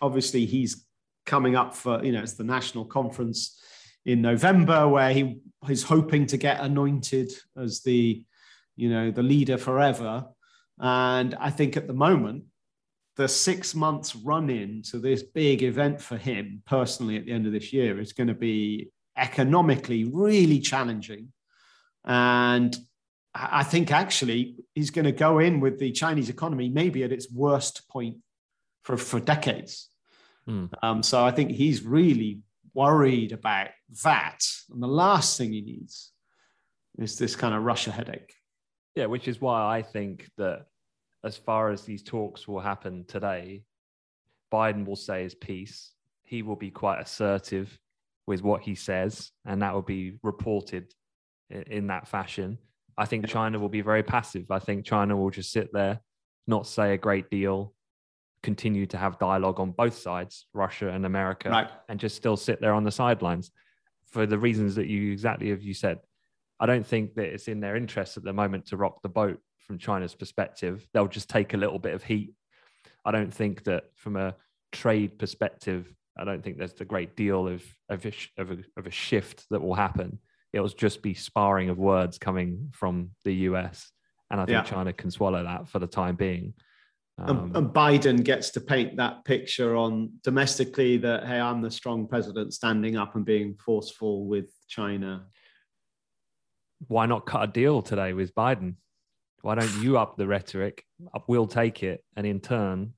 [0.00, 0.84] obviously, he's
[1.26, 3.60] coming up for, you know, it's the national conference
[4.04, 8.22] in November where he is hoping to get anointed as the,
[8.76, 10.26] you know, the leader forever
[10.80, 12.44] and I think at the moment,
[13.18, 17.46] the six months run in to this big event for him personally at the end
[17.46, 21.32] of this year is going to be economically really challenging.
[22.04, 22.74] And
[23.34, 27.28] I think actually he's going to go in with the Chinese economy maybe at its
[27.28, 28.18] worst point
[28.84, 29.88] for, for decades.
[30.48, 30.70] Mm.
[30.80, 33.70] Um, so I think he's really worried about
[34.04, 34.46] that.
[34.70, 36.12] And the last thing he needs
[36.98, 38.32] is this kind of Russia headache.
[38.94, 40.66] Yeah, which is why I think that
[41.24, 43.64] as far as these talks will happen today,
[44.52, 45.92] Biden will say his piece.
[46.24, 47.78] He will be quite assertive
[48.26, 50.92] with what he says, and that will be reported
[51.50, 52.58] in, in that fashion.
[52.96, 54.50] I think China will be very passive.
[54.50, 56.00] I think China will just sit there,
[56.46, 57.74] not say a great deal,
[58.42, 61.70] continue to have dialogue on both sides, Russia and America, right.
[61.88, 63.50] and just still sit there on the sidelines
[64.10, 65.98] for the reasons that you exactly have you said.
[66.60, 69.40] I don't think that it's in their interest at the moment to rock the boat
[69.68, 70.88] from China's perspective.
[70.92, 72.32] They'll just take a little bit of heat.
[73.04, 74.34] I don't think that from a
[74.72, 78.86] trade perspective, I don't think there's a great deal of of a, of a, of
[78.86, 80.18] a shift that will happen.
[80.52, 83.92] It'll just be sparring of words coming from the US,
[84.30, 84.62] and I think yeah.
[84.62, 86.54] China can swallow that for the time being.
[87.18, 92.08] Um, and, Biden gets to paint that picture on domestically that hey, I'm the strong
[92.08, 95.26] president standing up and being forceful with China.
[96.86, 98.76] Why not cut a deal today with Biden?
[99.42, 100.84] Why don't you up the rhetoric?
[101.26, 102.94] We'll take it, and in turn,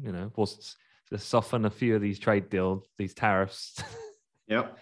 [0.00, 0.48] you know, we'll
[1.10, 3.82] to soften a few of these trade deals, these tariffs.
[4.48, 4.78] Yep.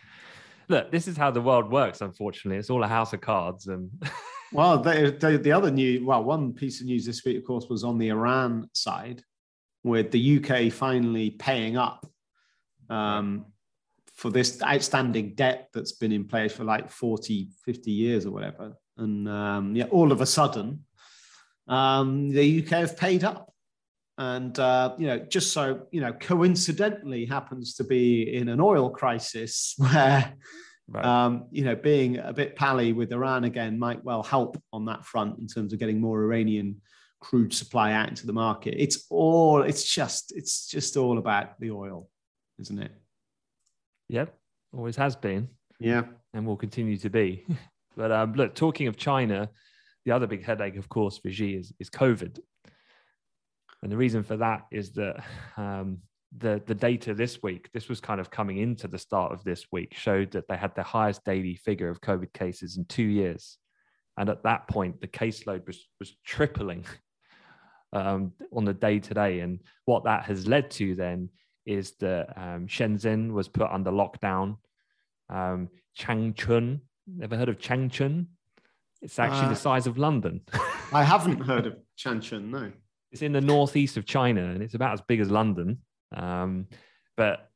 [0.71, 2.01] Look, this is how the world works.
[2.01, 3.91] Unfortunately, it's all a house of cards, and.
[4.53, 7.67] well, the, the, the other new, well, one piece of news this week, of course,
[7.69, 9.23] was on the Iran side,
[9.85, 12.07] with the UK finally paying up
[12.89, 13.45] um,
[14.15, 18.75] for this outstanding debt that's been in place for like 40, 50 years or whatever.
[18.99, 20.85] And um, yeah, all of a sudden,
[21.69, 23.53] um, the UK have paid up.
[24.19, 28.91] and uh, you know, just so you know, coincidentally happens to be in an oil
[28.91, 30.35] crisis where.
[30.91, 31.05] Right.
[31.05, 35.05] Um, you know, being a bit pally with Iran again might well help on that
[35.05, 36.81] front in terms of getting more Iranian
[37.21, 38.75] crude supply out into the market.
[38.79, 42.09] It's all, it's just, it's just all about the oil,
[42.59, 42.93] isn't it?
[44.09, 44.35] Yep,
[44.75, 45.49] always has been.
[45.79, 47.45] Yeah, and will continue to be.
[47.97, 49.51] but um, look, talking of China,
[50.05, 52.39] the other big headache, of course, for Xi is, is COVID.
[53.83, 55.25] And the reason for that is that
[55.57, 55.99] um,
[56.37, 59.67] the, the data this week, this was kind of coming into the start of this
[59.73, 63.59] week, showed that they had the highest daily figure of COVID cases in two years.
[64.17, 66.85] And at that point, the caseload was, was tripling
[67.93, 69.41] um, on the day to day.
[69.41, 71.31] And what that has led to then
[71.67, 74.57] is that um, Shenzhen was put under lockdown.
[75.31, 75.69] Um,
[75.99, 76.81] Changchun,
[77.23, 78.27] ever heard of Changchun?
[79.01, 80.41] It's actually uh, the size of London.
[80.93, 82.73] I haven't heard of Changchun, no.
[83.13, 85.79] It's in the northeast of China and it's about as big as London.
[86.15, 86.67] Um,
[87.17, 87.51] but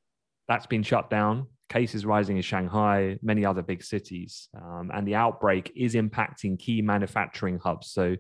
[0.48, 1.46] that's been shut down.
[1.68, 4.48] Cases rising in Shanghai, many other big cities.
[4.57, 7.90] Um, and the outbreak is impacting key manufacturing hubs.
[7.90, 8.16] So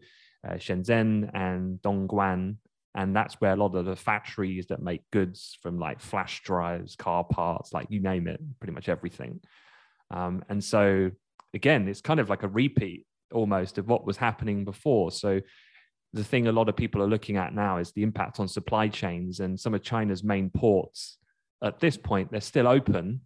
[0.46, 2.56] uh, Shenzhen and Dongguan.
[2.94, 6.96] And that's where a lot of the factories that make goods from like flash drives,
[6.96, 9.40] car parts, like you name it, pretty much everything.
[10.12, 11.10] Um, and so,
[11.54, 15.10] again, it's kind of like a repeat almost of what was happening before.
[15.10, 15.40] So,
[16.12, 18.88] the thing a lot of people are looking at now is the impact on supply
[18.88, 21.16] chains and some of China's main ports.
[21.64, 23.22] At this point, they're still open,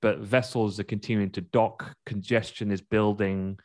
[0.00, 1.94] but vessels are continuing to dock.
[2.06, 3.58] Congestion is building.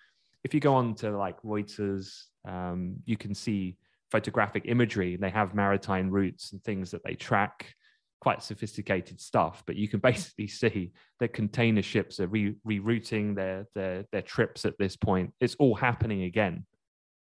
[0.43, 3.77] If you go on to like Reuters, um, you can see
[4.11, 5.15] photographic imagery.
[5.15, 7.75] They have maritime routes and things that they track,
[8.21, 9.63] quite sophisticated stuff.
[9.65, 14.65] But you can basically see that container ships are re- rerouting their, their, their trips
[14.65, 15.33] at this point.
[15.39, 16.65] It's all happening again.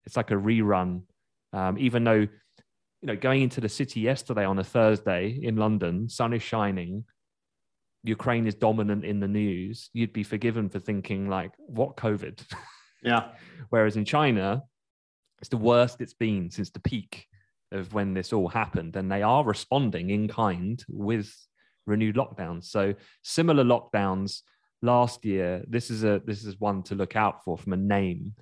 [0.06, 1.02] It's like a rerun.
[1.52, 6.08] Um, even though, you know, going into the city yesterday on a Thursday in London,
[6.08, 7.04] sun is shining,
[8.02, 12.42] Ukraine is dominant in the news, you'd be forgiven for thinking like, what COVID?
[13.04, 13.32] Yeah.
[13.68, 14.62] Whereas in China,
[15.40, 17.26] it's the worst it's been since the peak
[17.74, 18.96] of when this all happened.
[18.96, 21.34] And they are responding in kind with
[21.86, 22.64] renewed lockdowns.
[22.64, 24.40] So similar lockdowns
[24.82, 25.62] last year.
[25.68, 28.34] This is a this is one to look out for from a name.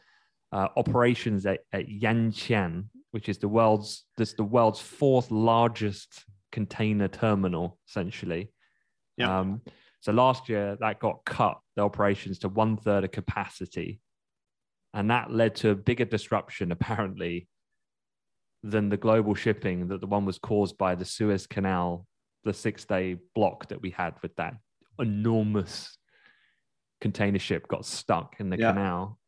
[0.52, 7.08] Uh, operations at, at Yantian, which is the world's this the world's fourth largest container
[7.08, 8.52] terminal, essentially.
[9.16, 9.40] Yeah.
[9.40, 9.62] Um,
[10.00, 14.00] so last year that got cut the operations to one third of capacity
[14.94, 17.48] and that led to a bigger disruption, apparently,
[18.62, 22.06] than the global shipping that the one was caused by the Suez Canal,
[22.44, 24.54] the six day block that we had with that
[24.98, 25.96] enormous
[27.00, 28.72] container ship got stuck in the yeah.
[28.72, 29.18] canal.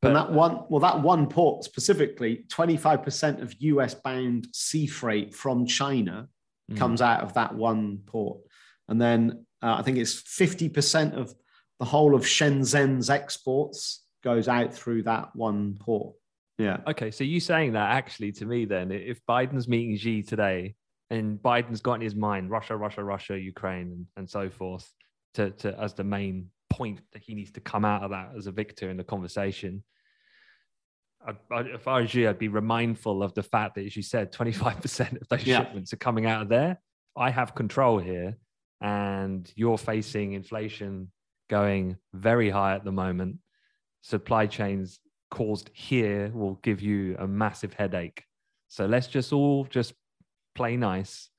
[0.00, 5.34] But and that one, well, that one port specifically, 25% of US bound sea freight
[5.34, 6.28] from China
[6.70, 6.76] mm.
[6.76, 8.40] comes out of that one port.
[8.88, 11.32] And then uh, I think it's 50% of
[11.78, 16.14] the whole of Shenzhen's exports goes out through that one port.
[16.62, 16.78] Yeah.
[16.86, 17.10] Okay.
[17.10, 20.74] So you saying that actually to me then, if Biden's meeting Xi today
[21.10, 24.90] and Biden's got in his mind Russia, Russia, Russia, Ukraine, and, and so forth,
[25.34, 28.46] to, to as the main point that he needs to come out of that as
[28.46, 29.82] a victor in the conversation.
[31.26, 34.02] I, I, if I was Xi, I'd be remindful of the fact that, as you
[34.02, 35.58] said, 25% of those yeah.
[35.58, 36.80] shipments are coming out of there.
[37.16, 38.36] I have control here,
[38.80, 41.10] and you're facing inflation
[41.48, 43.38] going very high at the moment
[44.02, 44.98] supply chains
[45.32, 48.22] caused here will give you a massive headache.
[48.68, 49.94] So let's just all just
[50.54, 51.30] play nice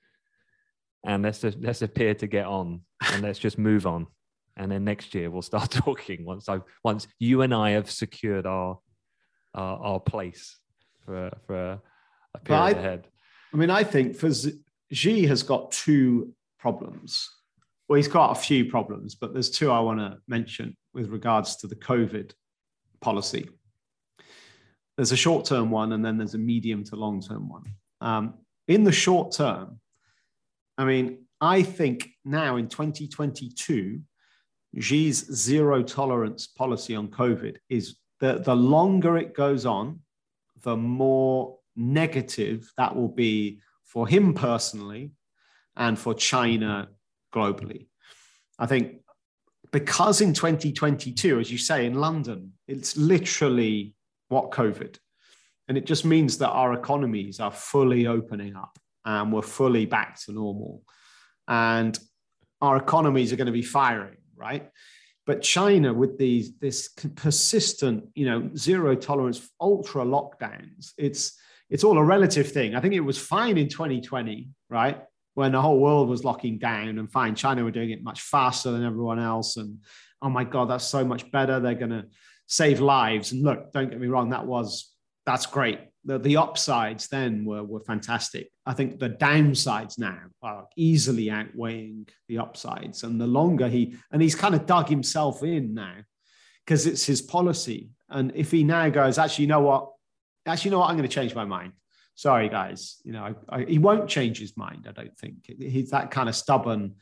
[1.05, 2.81] and let's just, let's appear to get on
[3.11, 4.07] and let's just move on.
[4.57, 8.45] And then next year we'll start talking once I once you and I have secured
[8.47, 8.79] our
[9.53, 10.57] our, our place
[11.05, 11.79] for for
[12.35, 13.07] a period I, ahead.
[13.53, 14.31] I mean, I think for
[14.91, 17.29] Xi has got two problems.
[17.87, 21.57] Well, he's got a few problems, but there's two I want to mention with regards
[21.57, 22.31] to the COVID
[23.01, 23.49] policy.
[24.95, 27.63] There's a short term one, and then there's a medium to long term one.
[28.01, 28.33] Um,
[28.67, 29.79] in the short term,
[30.77, 34.01] I mean, I think now in 2022,
[34.79, 39.99] Xi's zero tolerance policy on COVID is that the longer it goes on,
[40.61, 45.11] the more negative that will be for him personally
[45.75, 46.89] and for China
[47.33, 47.87] globally.
[48.57, 49.01] I think
[49.71, 53.95] because in 2022, as you say, in London, it's literally
[54.33, 54.97] what COVID.
[55.67, 60.19] And it just means that our economies are fully opening up and we're fully back
[60.25, 60.83] to normal.
[61.47, 61.97] And
[62.61, 64.69] our economies are going to be firing, right?
[65.25, 71.37] But China, with these this persistent, you know, zero tolerance, ultra lockdowns, it's
[71.69, 72.75] it's all a relative thing.
[72.75, 75.01] I think it was fine in 2020, right?
[75.33, 78.71] When the whole world was locking down and fine, China were doing it much faster
[78.71, 79.57] than everyone else.
[79.57, 79.79] And
[80.21, 81.59] oh my God, that's so much better.
[81.59, 82.05] They're to
[82.47, 83.31] save lives.
[83.31, 84.91] And look, don't get me wrong, that was,
[85.25, 85.79] that's great.
[86.05, 88.49] The, the upsides then were, were fantastic.
[88.65, 93.03] I think the downsides now are easily outweighing the upsides.
[93.03, 95.95] And the longer he, and he's kind of dug himself in now
[96.65, 97.89] because it's his policy.
[98.09, 99.89] And if he now goes, actually, you know what?
[100.45, 100.89] Actually, you know what?
[100.89, 101.71] I'm going to change my mind.
[102.15, 102.97] Sorry, guys.
[103.05, 104.87] You know, I, I, he won't change his mind.
[104.87, 106.95] I don't think he's that kind of stubborn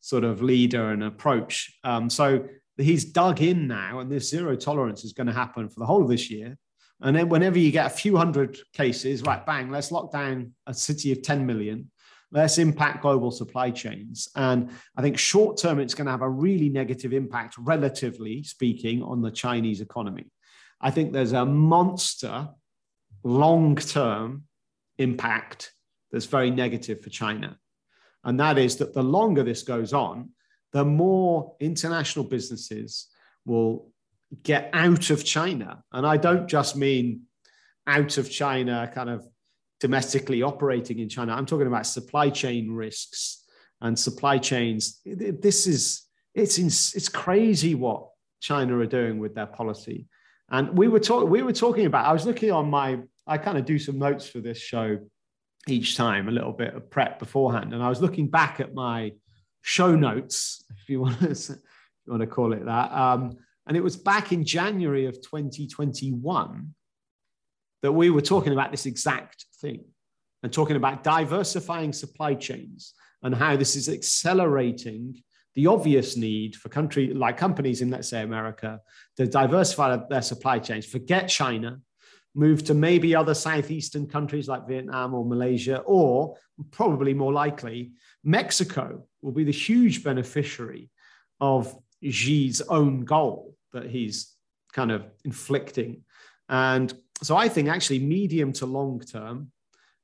[0.00, 1.78] sort of leader and approach.
[1.84, 2.46] Um, so
[2.84, 6.02] he's dug in now, and this zero tolerance is going to happen for the whole
[6.02, 6.56] of this year.
[7.00, 10.74] And then whenever you get a few hundred cases, right, bang, let's lock down a
[10.74, 11.90] city of 10 million
[12.30, 14.28] let's impact global supply chains.
[14.36, 19.02] And I think short term, it's going to have a really negative impact, relatively speaking,
[19.02, 20.26] on the Chinese economy.
[20.80, 22.48] I think there's a monster
[23.24, 24.44] long term
[24.98, 25.72] impact
[26.12, 27.58] that's very negative for China.
[28.24, 30.30] And that is that the longer this goes on,
[30.72, 33.08] the more international businesses
[33.44, 33.90] will
[34.42, 35.82] get out of China.
[35.92, 37.22] And I don't just mean
[37.86, 39.26] out of China, kind of
[39.80, 41.32] domestically operating in China.
[41.32, 43.44] I'm talking about supply chain risks
[43.80, 45.00] and supply chains.
[45.04, 46.02] This is
[46.34, 48.08] it's it's crazy what
[48.40, 50.06] China are doing with their policy.
[50.50, 52.06] And we were we were talking about.
[52.06, 53.00] I was looking on my.
[53.26, 54.98] I kind of do some notes for this show
[55.66, 59.12] each time, a little bit of prep beforehand, and I was looking back at my
[59.62, 61.28] show notes, if you want to,
[62.06, 62.92] you want to call it that.
[62.92, 63.36] Um,
[63.66, 66.74] and it was back in January of 2021
[67.82, 69.84] that we were talking about this exact thing
[70.42, 75.22] and talking about diversifying supply chains and how this is accelerating
[75.54, 78.80] the obvious need for country like companies in let's say America
[79.16, 81.80] to diversify their supply chains, forget China,
[82.34, 86.36] move to maybe other southeastern countries like Vietnam or Malaysia, or
[86.70, 87.90] probably more likely,
[88.22, 90.90] Mexico will be the huge beneficiary
[91.40, 94.34] of Xi's own goal that he's
[94.72, 96.04] kind of inflicting.
[96.48, 96.92] And
[97.22, 99.50] so I think actually medium to long term,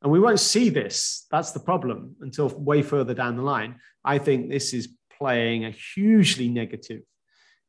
[0.03, 3.77] and we won't see this, that's the problem until way further down the line.
[4.05, 4.89] I think this is
[5.19, 7.03] playing a hugely negative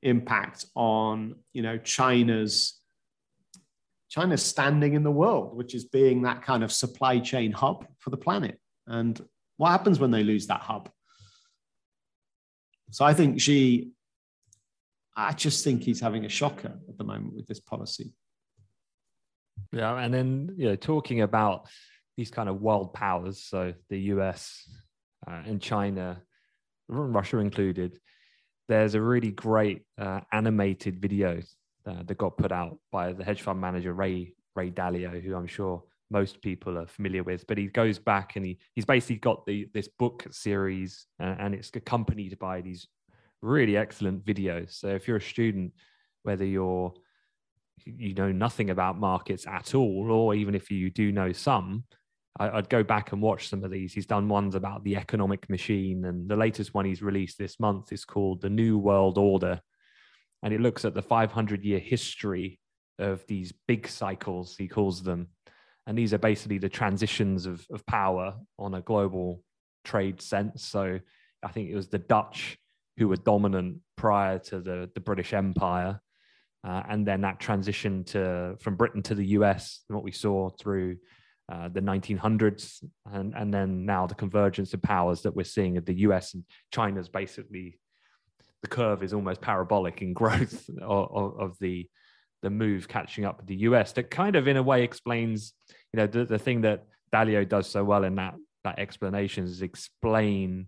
[0.02, 2.80] impact on you know China's
[4.10, 8.12] China's standing in the world, which is being that kind of supply chain hub for
[8.12, 8.60] the planet.
[8.88, 9.20] And
[9.58, 10.90] what happens when they lose that hub?
[12.96, 13.90] So I think Xi,
[15.18, 18.14] I just think he's having a shocker at the moment with this policy.
[19.74, 21.68] Yeah, and then you know, talking about
[22.16, 24.66] these kind of world powers, so the US
[25.28, 26.22] uh, and China,
[26.88, 28.00] Russia included.
[28.70, 31.42] There's a really great uh, animated video
[31.86, 35.48] uh, that got put out by the hedge fund manager Ray Ray Dalio, who I'm
[35.48, 37.46] sure most people are familiar with.
[37.48, 41.54] But he goes back and he he's basically got the this book series, uh, and
[41.54, 42.88] it's accompanied by these
[43.42, 44.74] really excellent videos.
[44.74, 45.74] So if you're a student,
[46.24, 46.94] whether you're
[47.86, 51.84] you know nothing about markets at all, or even if you do know some,
[52.40, 53.94] I, would go back and watch some of these.
[53.94, 57.92] He's done ones about the economic machine, and the latest one he's released this month
[57.92, 59.62] is called The New World Order.
[60.44, 62.60] And it looks at the 500 year history
[63.00, 65.30] of these big cycles, he calls them.
[65.88, 69.44] And these are basically the transitions of, of power on a global
[69.84, 70.66] trade sense.
[70.66, 71.00] So
[71.44, 72.58] I think it was the Dutch
[72.98, 76.00] who were dominant prior to the, the British Empire
[76.66, 80.98] uh, and then that transition to from Britain to the US, what we saw through
[81.52, 82.84] uh, the 1900s,
[83.14, 86.44] and, and then now the convergence of powers that we're seeing of the US and
[86.74, 87.78] China's basically
[88.64, 91.88] the curve is almost parabolic in growth of, of the
[92.42, 93.92] the move catching up with the US.
[93.94, 95.54] That kind of in a way explains,
[95.94, 99.62] you know, the, the thing that Dalio does so well in that that explanation is
[99.62, 100.68] explain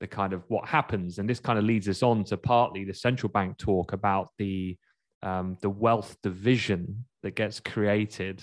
[0.00, 2.94] the kind of what happens, and this kind of leads us on to partly the
[2.94, 4.76] central bank talk about the
[5.22, 8.42] um, the wealth division that gets created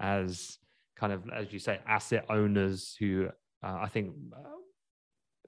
[0.00, 0.58] as
[0.96, 3.28] kind of, as you say, asset owners who
[3.62, 4.38] uh, I think uh,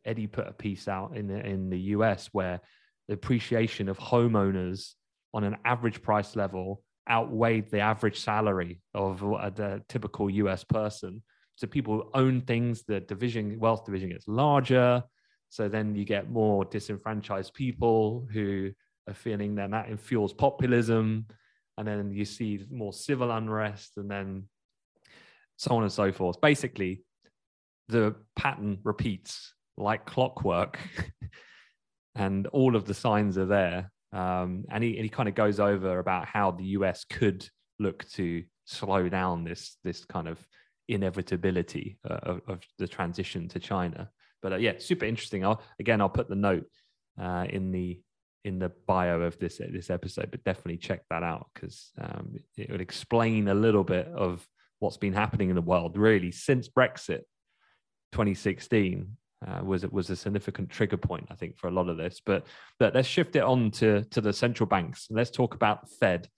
[0.04, 2.60] Eddie put a piece out in the, in the US where
[3.08, 4.94] the appreciation of homeowners
[5.34, 11.22] on an average price level outweighed the average salary of uh, the typical US person.
[11.56, 15.02] So people own things, the division, wealth division gets larger.
[15.48, 18.70] So then you get more disenfranchised people who
[19.08, 21.26] are feeling then that fuels populism
[21.78, 24.44] and then you see more civil unrest and then
[25.56, 27.02] so on and so forth basically
[27.88, 30.78] the pattern repeats like clockwork
[32.14, 35.60] and all of the signs are there um, and he, and he kind of goes
[35.60, 37.48] over about how the us could
[37.78, 40.38] look to slow down this this kind of
[40.88, 44.10] inevitability uh, of, of, the transition to China.
[44.42, 45.44] But uh, yeah, super interesting.
[45.44, 46.66] I'll, again, I'll put the note
[47.20, 48.00] uh, in the
[48.44, 52.70] in the bio of this this episode, but definitely check that out because um, it
[52.70, 54.46] would explain a little bit of
[54.78, 57.22] what's been happening in the world really since Brexit
[58.12, 59.16] 2016
[59.46, 62.20] uh, was it was a significant trigger point I think for a lot of this.
[62.24, 62.46] But
[62.78, 65.06] but let's shift it on to to the central banks.
[65.10, 66.28] Let's talk about Fed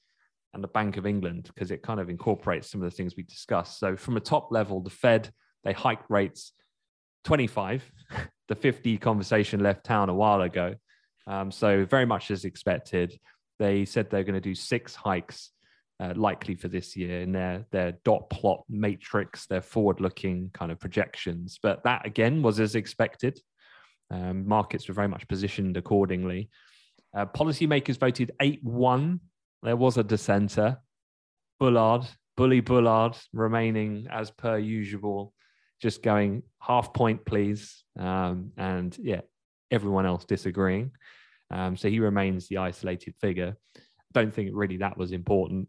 [0.53, 3.23] and the Bank of England because it kind of incorporates some of the things we
[3.23, 3.79] discussed.
[3.79, 5.31] So from a top level, the Fed
[5.65, 6.53] they hiked rates
[7.25, 7.91] 25.
[8.49, 10.75] the 50 conversation left town a while ago.
[11.27, 13.19] Um, so very much as expected.
[13.59, 15.51] They said they're going to do six hikes
[16.01, 20.81] uh, likely for this year in their their dot plot matrix, their forward-looking kind of
[20.81, 21.59] projections.
[21.63, 23.39] But that again was as expected.
[24.11, 26.51] Um, markets were very much positioned accordingly.
[27.17, 29.21] Uh, policymakers voted 8 1
[29.63, 30.79] there was a dissenter.
[31.59, 35.35] Bullard, Bully Bullard, remaining as per usual,
[35.83, 37.85] just going half point, please.
[37.99, 39.21] Um, and yeah,
[39.71, 40.93] everyone else disagreeing.
[41.51, 43.57] Um, so he remains the isolated figure.
[44.13, 45.69] Don't think really that was important.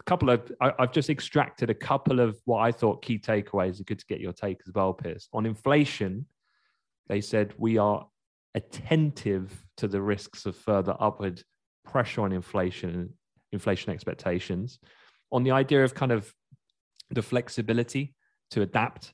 [0.00, 3.80] A couple of, I, have just extracted a couple of what I thought key takeaways.
[3.80, 5.28] Are good to get your take as well, Piers.
[5.32, 6.26] On inflation,
[7.08, 8.06] they said we are
[8.54, 11.42] attentive to the risks of further upward
[11.84, 13.12] pressure on inflation
[13.52, 14.78] inflation expectations.
[15.32, 16.32] On the idea of kind of
[17.10, 18.14] the flexibility
[18.52, 19.12] to adapt,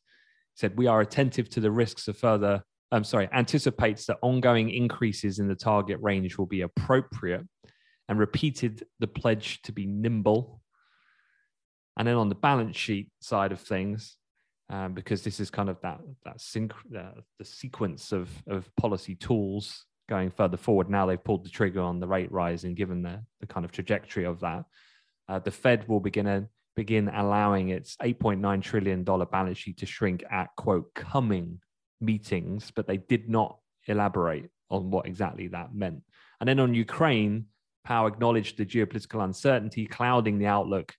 [0.55, 2.63] said we are attentive to the risks of further.
[2.93, 7.43] I'm sorry, anticipates that ongoing increases in the target range will be appropriate,
[8.09, 10.61] and repeated the pledge to be nimble.
[11.97, 14.17] And then on the balance sheet side of things,
[14.69, 19.15] um, because this is kind of that that sync, uh, the sequence of of policy
[19.15, 20.91] tools going further forward.
[20.91, 23.73] Now they've pulled the trigger on the rate rise and given the, the kind of
[23.73, 24.65] trajectory of that.
[25.29, 29.87] Uh, the Fed will begin a, begin allowing its 8.9 trillion dollar balance sheet to
[29.87, 31.61] shrink at quote coming
[32.01, 36.03] meetings, but they did not elaborate on what exactly that meant.
[36.41, 37.47] And then on Ukraine,
[37.85, 40.93] Powell acknowledged the geopolitical uncertainty clouding the outlook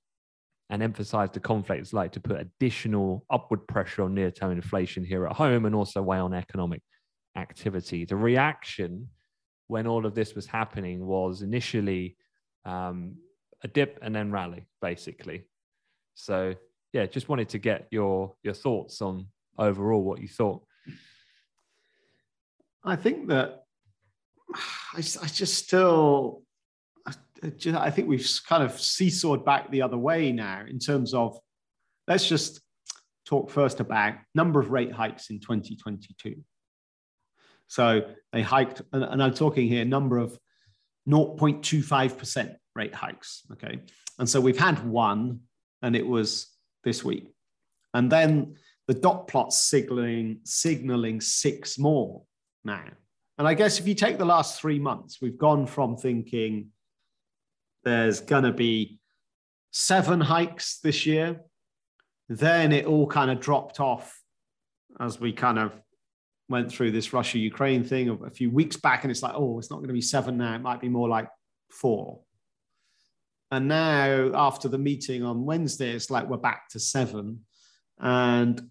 [0.70, 5.26] and emphasized the conflict is like to put additional upward pressure on near-term inflation here
[5.26, 6.82] at home and also weigh on economic
[7.38, 8.04] activity.
[8.06, 9.08] The reaction
[9.68, 12.18] when all of this was happening was initially
[12.66, 13.16] um,
[13.64, 15.48] a dip and then rally, basically.
[16.16, 16.56] So
[16.94, 20.64] yeah, just wanted to get your your thoughts on overall what you thought.
[22.84, 23.64] I think that
[24.94, 26.44] I, I just still
[27.44, 31.38] I think we've kind of seesawed back the other way now in terms of
[32.08, 32.62] let's just
[33.26, 36.44] talk first about number of rate hikes in 2022.
[37.68, 40.38] So they hiked, and, I'm talking here number of
[41.08, 43.44] 0.25% rate hikes.
[43.52, 43.82] Okay.
[44.20, 45.42] And so we've had one,
[45.82, 46.48] and it was
[46.84, 47.34] this week.
[47.94, 48.56] And then
[48.88, 52.24] the dot plot signaling, signaling six more
[52.64, 52.86] now.
[53.38, 56.70] And I guess if you take the last three months, we've gone from thinking
[57.88, 59.00] there's going to be
[59.72, 61.42] seven hikes this year.
[62.30, 64.22] Then it all kind of dropped off
[65.00, 65.80] as we kind of
[66.50, 69.70] went through this Russia Ukraine thing a few weeks back, and it's like, oh, it's
[69.70, 70.56] not going to be seven now.
[70.56, 71.30] It might be more like
[71.72, 72.22] four.
[73.52, 77.46] And now, after the meeting on Wednesday, it's like we're back to seven.
[78.00, 78.62] And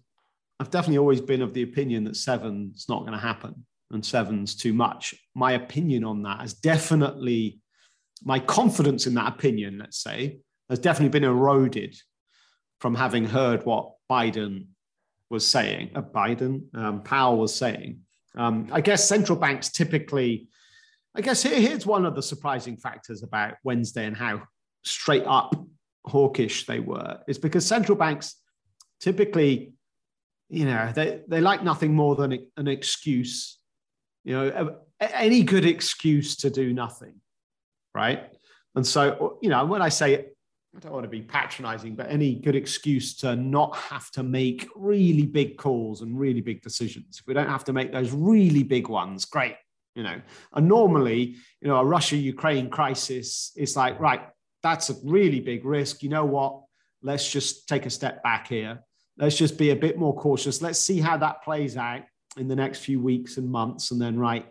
[0.59, 4.55] I've definitely always been of the opinion that seven's not going to happen and seven's
[4.55, 5.15] too much.
[5.35, 7.59] My opinion on that has definitely,
[8.23, 10.39] my confidence in that opinion, let's say,
[10.69, 11.95] has definitely been eroded
[12.79, 14.67] from having heard what Biden
[15.29, 18.01] was saying, uh, Biden, um, Powell was saying.
[18.35, 20.47] Um, I guess central banks typically,
[21.15, 24.43] I guess here, here's one of the surprising factors about Wednesday and how
[24.83, 25.55] straight up
[26.05, 28.35] hawkish they were, is because central banks
[29.01, 29.73] typically,
[30.49, 33.59] you know, they, they like nothing more than an excuse,
[34.23, 37.15] you know, any good excuse to do nothing,
[37.97, 38.29] right?
[38.75, 40.27] And so, you know, when I say
[40.75, 44.69] I don't want to be patronizing, but any good excuse to not have to make
[44.75, 47.17] really big calls and really big decisions.
[47.19, 49.55] If we don't have to make those really big ones, great.
[49.95, 50.21] You know,
[50.53, 54.21] and normally, you know, a Russia Ukraine crisis is like, right,
[54.61, 56.03] that's a really big risk.
[56.03, 56.61] You know what?
[57.01, 58.83] Let's just take a step back here.
[59.17, 60.61] Let's just be a bit more cautious.
[60.61, 62.03] Let's see how that plays out
[62.37, 63.89] in the next few weeks and months.
[63.89, 64.45] And then, right,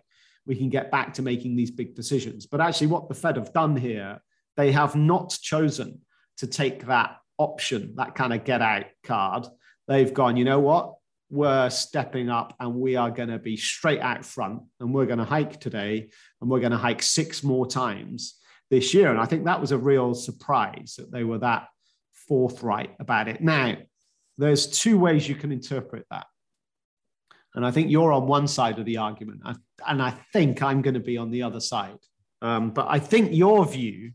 [0.46, 2.46] we can get back to making these big decisions.
[2.46, 4.20] But actually, what the Fed have done here,
[4.56, 6.00] they have not chosen
[6.38, 9.46] to take that option, that kind of get out card.
[9.88, 10.94] They've gone, you know what?
[11.28, 15.18] We're stepping up and we are going to be straight out front and we're going
[15.18, 16.08] to hike today
[16.40, 18.36] and we're going to hike six more times
[18.70, 19.10] this year.
[19.10, 21.68] And I think that was a real surprise that they were that
[22.28, 23.40] forthright about it.
[23.40, 23.76] Now,
[24.38, 26.26] there's two ways you can interpret that.
[27.56, 29.40] And I think you're on one side of the argument,
[29.86, 31.98] and I think I'm going to be on the other side.
[32.42, 34.12] Um, but I think your view,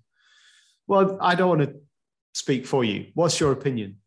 [0.88, 1.76] well, I don't want to
[2.34, 3.08] speak for you.
[3.16, 3.98] What's your opinion?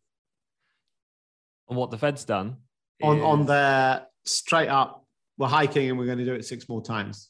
[1.69, 2.59] On what the Fed's done?
[3.03, 3.25] On, is...
[3.25, 5.05] on their straight up,
[5.37, 7.29] we're hiking and we're going to do it six more times.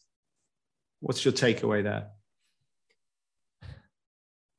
[1.00, 2.08] What's your takeaway there?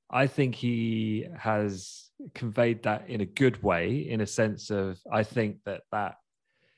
[0.09, 5.21] I think he has conveyed that in a good way, in a sense of I
[5.23, 6.15] think that that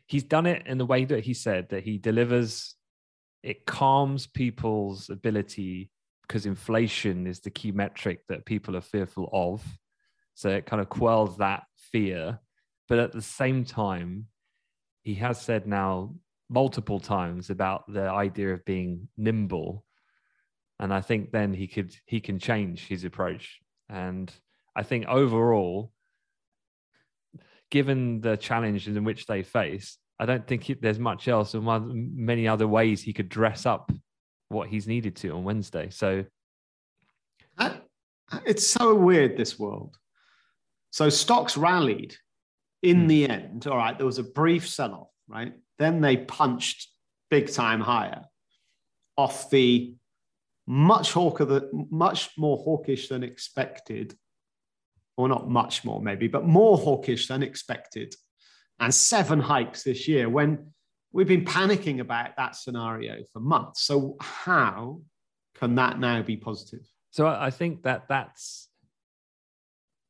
[0.07, 2.75] he's done it in the way that he said that he delivers.
[3.43, 5.91] It calms people's ability
[6.23, 9.63] because inflation is the key metric that people are fearful of.
[10.33, 12.39] So it kind of quells that fear.
[12.89, 14.27] But at the same time,
[15.03, 16.15] he has said now
[16.49, 19.85] multiple times about the idea of being nimble
[20.79, 23.59] and I think then he could he can change his approach.
[23.89, 24.31] And
[24.75, 25.91] I think overall,
[27.69, 31.61] given the challenges in which they face, I don't think he, there's much else or
[31.61, 33.91] many other ways he could dress up
[34.49, 35.89] what he's needed to on Wednesday.
[35.89, 36.25] So
[38.45, 39.95] it's so weird this world.
[40.91, 42.15] So stocks rallied
[42.81, 43.07] in hmm.
[43.07, 43.67] the end.
[43.67, 45.53] All right, there was a brief sell-off, right?
[45.77, 46.89] Then they punched
[47.29, 48.23] big time higher
[49.17, 49.93] off the
[50.65, 54.15] much hawker much more hawkish than expected,
[55.17, 58.15] or not much more maybe, but more hawkish than expected,
[58.79, 60.71] and seven hikes this year when
[61.11, 63.83] we've been panicking about that scenario for months.
[63.83, 65.01] So how
[65.55, 66.85] can that now be positive?
[67.11, 68.69] So I think that that's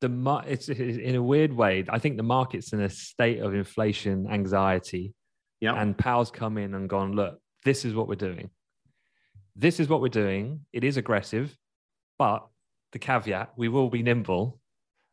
[0.01, 1.85] the it's in a weird way.
[1.89, 5.13] I think the market's in a state of inflation anxiety.
[5.61, 5.81] Yeah.
[5.81, 8.51] And Powell's come in and gone, look, this is what we're doing
[9.57, 10.61] this is what we're doing.
[10.71, 11.57] It is aggressive,
[12.19, 12.47] but
[12.91, 14.59] the caveat, we will be nimble.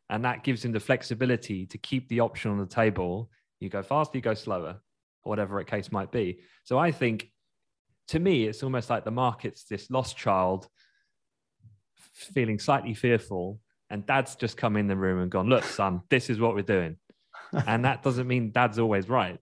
[0.09, 3.29] And that gives him the flexibility to keep the option on the table.
[3.59, 4.77] You go faster, you go slower,
[5.23, 6.39] or whatever a case might be.
[6.63, 7.31] So I think
[8.09, 10.67] to me, it's almost like the market's this lost child
[12.13, 13.59] feeling slightly fearful.
[13.89, 16.63] And dad's just come in the room and gone, look, son, this is what we're
[16.63, 16.97] doing.
[17.67, 19.39] and that doesn't mean dad's always right.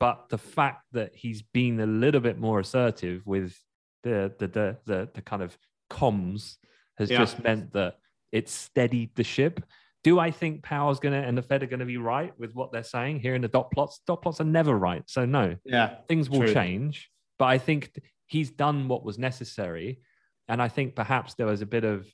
[0.00, 3.56] But the fact that he's been a little bit more assertive with
[4.02, 5.56] the the the the, the kind of
[5.90, 6.56] comms
[6.98, 7.18] has yeah.
[7.18, 7.98] just meant that
[8.32, 9.64] it's steadied the ship.
[10.04, 12.54] Do I think Powell's going to and the Fed are going to be right with
[12.54, 14.00] what they're saying here in the dot plots?
[14.06, 15.02] Dot plots are never right.
[15.06, 16.54] So, no, yeah, things will true.
[16.54, 17.10] change.
[17.38, 17.90] But I think
[18.26, 20.00] he's done what was necessary.
[20.46, 22.06] And I think perhaps there was a bit of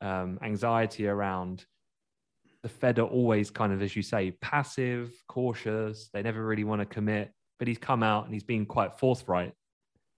[0.00, 1.64] um, anxiety around
[2.62, 6.10] the Fed are always kind of, as you say, passive, cautious.
[6.12, 7.32] They never really want to commit.
[7.60, 9.52] But he's come out and he's been quite forthright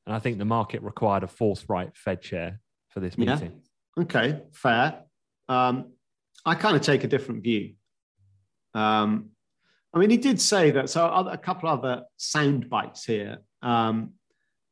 [0.07, 3.63] and I think the market required a forthright Fed chair for this meeting.
[3.97, 4.03] Yeah.
[4.03, 5.05] Okay, fair.
[5.49, 5.93] Um,
[6.45, 7.75] I kind of take a different view.
[8.75, 9.31] Um,
[9.93, 10.89] I mean, he did say that.
[10.89, 13.39] So a couple other sound bites here.
[13.63, 14.13] Um,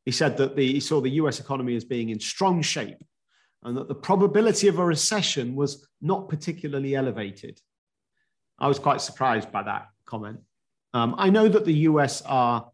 [0.05, 3.05] he said that the, he saw the US economy as being in strong shape
[3.65, 7.61] and that the probability of a recession was not particularly elevated.
[8.59, 10.41] I was quite surprised by that comment.
[10.95, 12.71] Um, I know that the US are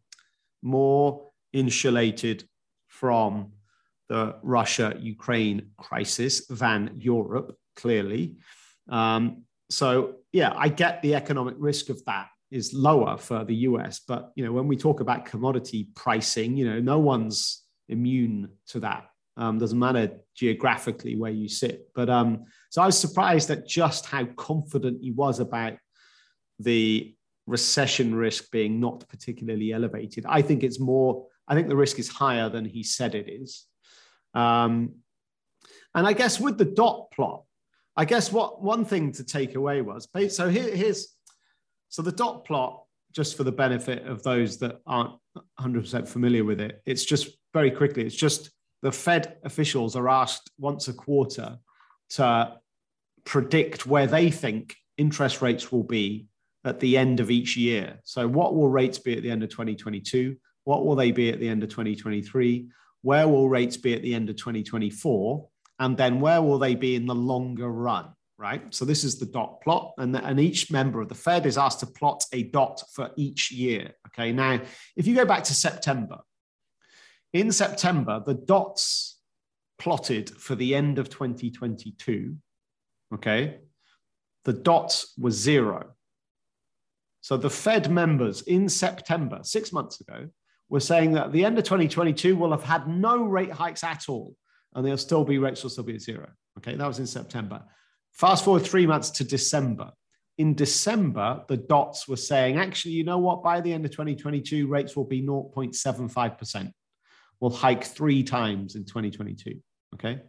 [0.62, 2.44] more insulated
[2.88, 3.52] from
[4.08, 8.36] the Russia Ukraine crisis than Europe, clearly.
[8.88, 14.00] Um, so, yeah, I get the economic risk of that is lower for the US.
[14.06, 18.80] But, you know, when we talk about commodity pricing, you know, no one's immune to
[18.80, 19.06] that.
[19.36, 21.88] Um, doesn't matter geographically where you sit.
[21.94, 25.74] But um, so I was surprised at just how confident he was about
[26.60, 27.14] the
[27.46, 30.24] recession risk being not particularly elevated.
[30.28, 33.66] I think it's more I think the risk is higher than he said it is.
[34.32, 34.94] Um,
[35.94, 37.44] and I guess with the dot plot,
[37.96, 41.14] I guess what one thing to take away was so here, here's
[41.88, 42.82] so the dot plot,
[43.12, 45.12] just for the benefit of those that aren't
[45.60, 48.50] 100% familiar with it, it's just very quickly, it's just
[48.82, 51.56] the Fed officials are asked once a quarter
[52.10, 52.52] to
[53.24, 56.26] predict where they think interest rates will be
[56.64, 58.00] at the end of each year.
[58.04, 60.36] So, what will rates be at the end of 2022?
[60.64, 62.68] What will they be at the end of 2023?
[63.02, 65.48] Where will rates be at the end of 2024?
[65.78, 68.08] And then where will they be in the longer run?
[68.36, 68.62] Right.
[68.74, 71.80] So this is the dot plot, and, and each member of the Fed is asked
[71.80, 73.92] to plot a dot for each year.
[74.08, 74.32] Okay.
[74.32, 74.60] Now,
[74.96, 76.18] if you go back to September,
[77.34, 79.18] in September, the dots
[79.78, 82.36] plotted for the end of 2022,
[83.12, 83.58] okay,
[84.44, 85.90] the dots were zero.
[87.20, 90.28] So the Fed members in September, six months ago,
[90.68, 94.04] were saying that at the end of 2022, we'll have had no rate hikes at
[94.08, 94.36] all,
[94.74, 96.28] and they'll still be rates will still be at zero.
[96.58, 97.62] Okay, that was in September.
[98.12, 99.92] Fast forward three months to December.
[100.38, 103.42] In December, the dots were saying, actually, you know what?
[103.42, 106.72] By the end of 2022, rates will be 0.75%.
[107.40, 109.60] We'll hike three times in 2022.
[109.94, 110.20] Okay.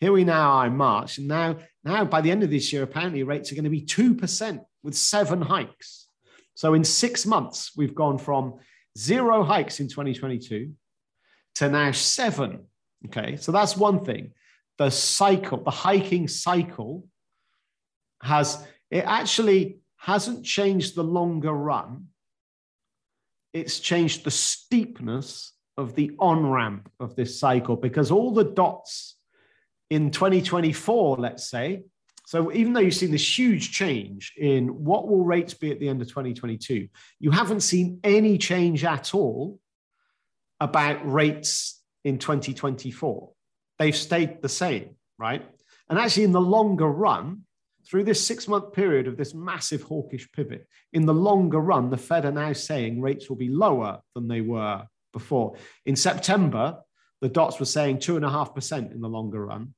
[0.00, 1.18] Here we now are in March.
[1.18, 3.82] And now, now by the end of this year, apparently rates are going to be
[3.82, 6.06] 2% with seven hikes.
[6.54, 8.54] So in six months, we've gone from
[8.96, 10.72] zero hikes in 2022
[11.56, 12.66] to now seven.
[13.06, 13.36] Okay.
[13.36, 14.32] So that's one thing.
[14.78, 17.06] The cycle, the hiking cycle
[18.22, 22.06] has, it actually hasn't changed the longer run.
[23.52, 29.16] It's changed the steepness of the on ramp of this cycle because all the dots
[29.90, 31.82] in 2024, let's say,
[32.26, 35.88] so even though you've seen this huge change in what will rates be at the
[35.88, 36.88] end of 2022,
[37.20, 39.58] you haven't seen any change at all
[40.60, 43.30] about rates in 2024.
[43.78, 45.44] They've stayed the same, right?
[45.88, 47.42] And actually, in the longer run,
[47.86, 51.96] through this six month period of this massive hawkish pivot, in the longer run, the
[51.96, 55.56] Fed are now saying rates will be lower than they were before.
[55.86, 56.78] In September,
[57.20, 59.74] the dots were saying 2.5% in the longer run.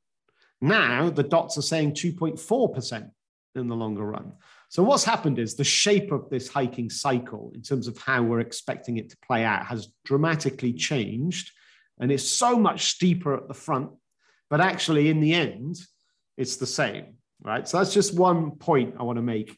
[0.61, 3.11] Now the dots are saying 2.4%
[3.55, 4.33] in the longer run.
[4.69, 8.41] So what's happened is the shape of this hiking cycle in terms of how we're
[8.41, 11.53] expecting it to play out has dramatically changed.
[12.01, 13.91] And it's so much steeper at the front,
[14.49, 15.77] but actually in the end,
[16.37, 17.69] it's the same, right?
[17.69, 19.57] So that's just one point I want to make.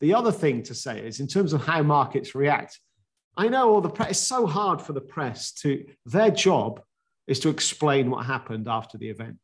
[0.00, 2.78] The other thing to say is in terms of how markets react,
[3.36, 6.80] I know all the press, it's so hard for the press to, their job
[7.26, 9.36] is to explain what happened after the event.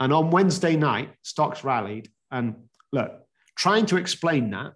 [0.00, 2.08] And on Wednesday night, stocks rallied.
[2.30, 2.54] And
[2.92, 3.12] look,
[3.56, 4.72] trying to explain that,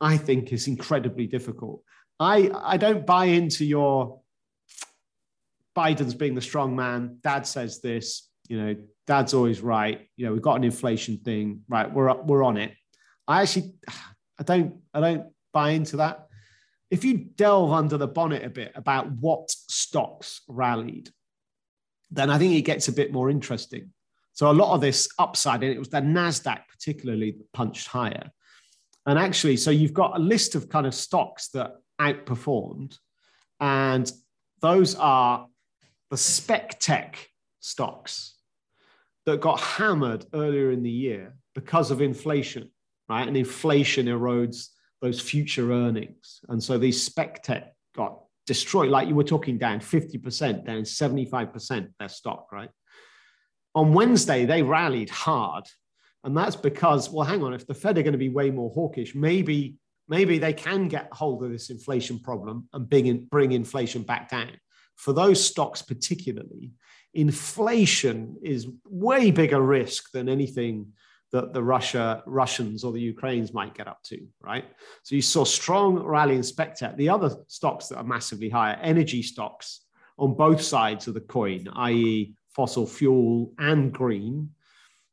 [0.00, 1.82] I think, is incredibly difficult.
[2.18, 4.20] I, I don't buy into your
[5.80, 7.16] Biden's being the strong man.
[7.22, 8.76] Dad says this, you know,
[9.06, 10.06] dad's always right.
[10.16, 11.90] You know, we've got an inflation thing, right?
[11.90, 12.74] We're up, we're on it.
[13.26, 13.72] I actually,
[14.38, 16.26] I don't, I don't buy into that.
[16.90, 21.08] If you delve under the bonnet a bit about what stocks rallied,
[22.10, 23.90] then I think it gets a bit more interesting.
[24.34, 28.30] So a lot of this upside, and it was the Nasdaq particularly that punched higher.
[29.06, 32.98] And actually, so you've got a list of kind of stocks that outperformed,
[33.60, 34.10] and
[34.60, 35.46] those are
[36.10, 37.28] the spec tech
[37.60, 38.34] stocks
[39.26, 42.70] that got hammered earlier in the year because of inflation,
[43.08, 43.26] right?
[43.26, 44.68] And inflation erodes
[45.00, 46.40] those future earnings.
[46.48, 51.88] And so these spec tech got destroyed, like you were talking down 50%, down 75%
[51.98, 52.70] their stock, right?
[53.74, 55.64] On Wednesday, they rallied hard.
[56.24, 58.70] And that's because, well, hang on, if the Fed are going to be way more
[58.70, 59.76] hawkish, maybe,
[60.08, 64.28] maybe they can get hold of this inflation problem and bring, in, bring inflation back
[64.28, 64.50] down.
[65.00, 66.72] For those stocks, particularly,
[67.14, 70.92] inflation is way bigger risk than anything
[71.32, 74.66] that the Russia, Russians or the Ukrainians might get up to, right?
[75.02, 76.98] So you saw strong rally in spec tech.
[76.98, 79.86] The other stocks that are massively higher, energy stocks
[80.18, 84.50] on both sides of the coin, i.e., fossil fuel and green,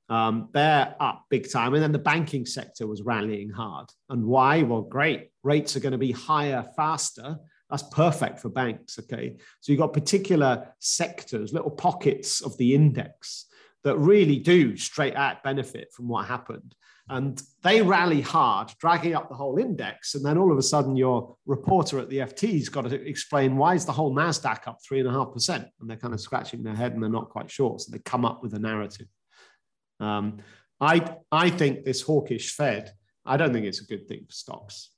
[0.09, 1.75] um, they're up big time.
[1.75, 3.89] And then the banking sector was rallying hard.
[4.09, 4.63] And why?
[4.63, 5.31] Well, great.
[5.43, 7.37] Rates are going to be higher faster.
[7.69, 8.97] That's perfect for banks.
[8.99, 9.37] Okay.
[9.59, 13.45] So you've got particular sectors, little pockets of the index
[13.83, 16.75] that really do straight out benefit from what happened.
[17.09, 20.15] And they rally hard, dragging up the whole index.
[20.15, 23.75] And then all of a sudden, your reporter at the FT's got to explain why
[23.75, 25.69] is the whole NASDAQ up 3.5%?
[25.79, 27.79] And they're kind of scratching their head and they're not quite sure.
[27.79, 29.07] So they come up with a narrative.
[30.01, 30.39] Um,
[30.81, 32.91] I, I think this hawkish Fed,
[33.25, 34.91] I don't think it's a good thing for stocks.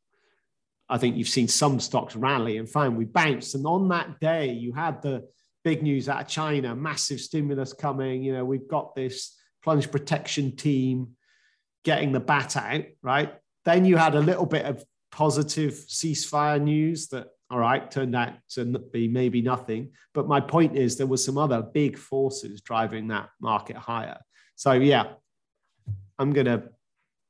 [0.89, 3.55] I think you've seen some stocks rally and fine, we bounced.
[3.55, 5.27] And on that day, you had the
[5.63, 8.23] big news out of China, massive stimulus coming.
[8.23, 11.09] You know, we've got this plunge protection team
[11.83, 13.33] getting the bat out, right?
[13.65, 18.33] Then you had a little bit of positive ceasefire news that, all right, turned out
[18.51, 19.91] to be maybe nothing.
[20.13, 24.17] But my point is, there was some other big forces driving that market higher.
[24.55, 25.13] So yeah,
[26.17, 26.63] I'm going to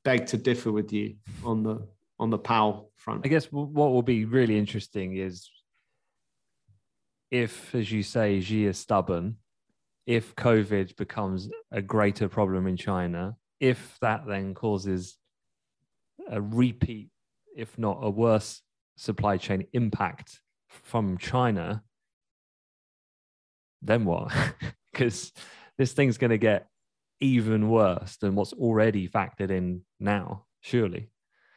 [0.04, 1.86] beg to differ with you on the
[2.20, 3.22] on the Powell front.
[3.24, 5.50] I guess what will be really interesting is
[7.30, 9.36] if, as you say, Xi is stubborn,
[10.06, 15.16] if COVID becomes a greater problem in China, if that then causes
[16.30, 17.08] a repeat,
[17.56, 18.60] if not a worse
[18.96, 21.82] supply chain impact from China,
[23.82, 24.32] then what?
[24.92, 25.32] Because
[25.78, 26.66] this thing's going to get
[27.20, 31.10] even worse than what's already factored in now, surely.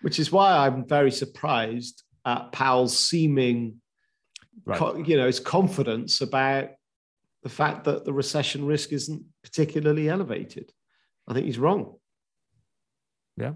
[0.04, 3.82] Which is why I'm very surprised at Powell's seeming,
[4.66, 5.08] right.
[5.08, 6.70] you know, his confidence about
[7.42, 10.72] the fact that the recession risk isn't particularly elevated.
[11.28, 11.96] I think he's wrong.
[13.38, 13.54] Yeah.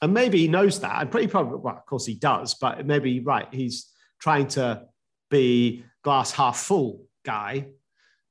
[0.00, 1.00] And maybe he knows that.
[1.00, 4.84] And pretty probably, well, of course he does, but maybe, right, he's trying to
[5.30, 7.66] be glass half full guy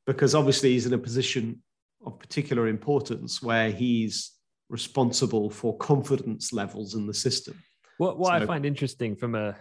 [0.06, 1.62] because obviously he's in a position
[2.06, 4.32] of particular importance where he's
[4.72, 7.62] responsible for confidence levels in the system.
[7.98, 9.56] What, what so, I find interesting from a,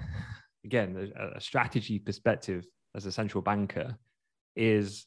[0.65, 3.97] again, a, a strategy perspective as a central banker
[4.57, 5.07] is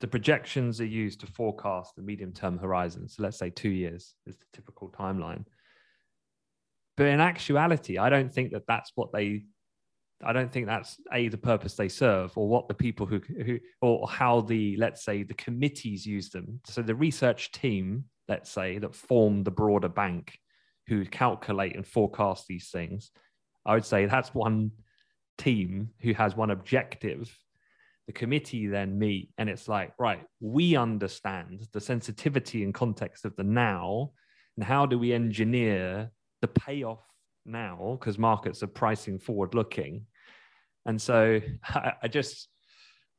[0.00, 3.08] the projections are used to forecast the medium term horizon.
[3.08, 5.44] So let's say two years is the typical timeline.
[6.96, 9.44] But in actuality, I don't think that that's what they,
[10.24, 13.58] I don't think that's a the purpose they serve or what the people who, who
[13.80, 16.60] or how the, let's say, the committees use them.
[16.66, 20.38] So the research team, let's say, that form the broader bank
[20.88, 23.10] who calculate and forecast these things,
[23.64, 24.72] I would say that's one
[25.38, 27.36] team who has one objective.
[28.06, 33.36] The committee then meet and it's like right we understand the sensitivity and context of
[33.36, 34.10] the now
[34.56, 36.10] and how do we engineer
[36.40, 37.06] the payoff
[37.46, 37.96] now?
[37.98, 40.06] Because markets are pricing forward looking
[40.84, 42.48] and so I, I just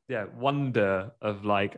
[0.09, 1.77] yeah wonder of like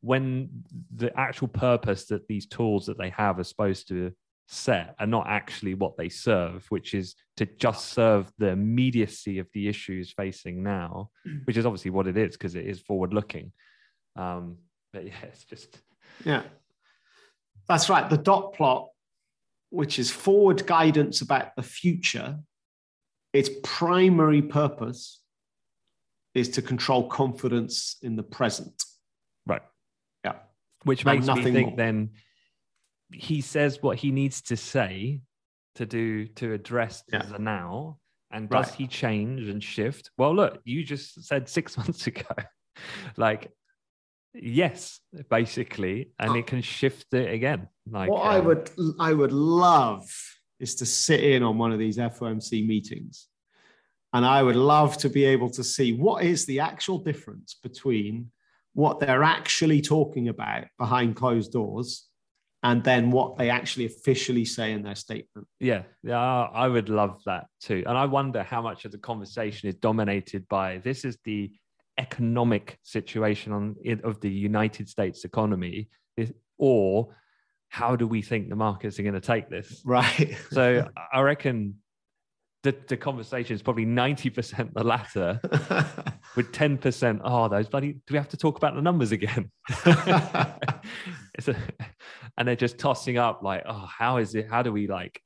[0.00, 0.48] when
[0.94, 4.12] the actual purpose that these tools that they have are supposed to
[4.48, 9.46] set are not actually what they serve, which is to just serve the immediacy of
[9.52, 11.46] the issues facing now, mm.
[11.46, 13.52] which is obviously what it is because it is forward looking.
[14.16, 14.56] Um,
[14.92, 15.78] but yeah, it's just.
[16.24, 16.42] Yeah,
[17.68, 18.08] that's right.
[18.10, 18.88] The dot plot,
[19.70, 22.38] which is forward guidance about the future,
[23.32, 25.20] its primary purpose
[26.34, 28.82] is to control confidence in the present.
[29.46, 29.62] Right.
[30.84, 31.76] Which makes me think more.
[31.76, 32.10] then
[33.12, 35.20] he says what he needs to say
[35.74, 37.22] to do to address yeah.
[37.22, 37.98] the now
[38.30, 38.74] and does right.
[38.74, 42.34] he change and shift well look you just said six months ago
[43.16, 43.50] like
[44.34, 46.34] yes basically and oh.
[46.34, 48.70] it can shift it again like what um, i would
[49.00, 50.08] i would love
[50.60, 53.26] is to sit in on one of these fomc meetings
[54.12, 58.30] and i would love to be able to see what is the actual difference between
[58.74, 62.08] what they're actually talking about behind closed doors
[62.62, 65.46] and then what they actually officially say in their statement.
[65.58, 67.82] Yeah, yeah, I would love that too.
[67.86, 71.50] And I wonder how much of the conversation is dominated by this is the
[71.98, 75.88] economic situation on of the United States economy,
[76.58, 77.14] or
[77.68, 79.80] how do we think the markets are going to take this?
[79.84, 80.36] Right.
[80.50, 81.76] so I reckon
[82.62, 85.40] the, the conversation is probably 90% the latter
[86.36, 89.50] with 10% oh those bloody do we have to talk about the numbers again?
[91.46, 91.56] A,
[92.36, 95.22] and they're just tossing up like oh how is it how do we like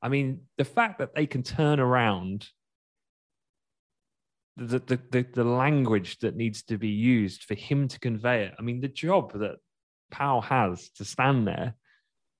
[0.00, 2.48] i mean the fact that they can turn around
[4.56, 8.54] the, the, the, the language that needs to be used for him to convey it
[8.58, 9.56] i mean the job that
[10.10, 11.74] powell has to stand there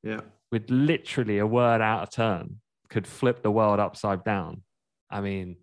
[0.03, 0.21] yeah.
[0.51, 2.57] with literally a word out of turn
[2.91, 4.63] could flip the world upside down.
[5.11, 5.57] I mean,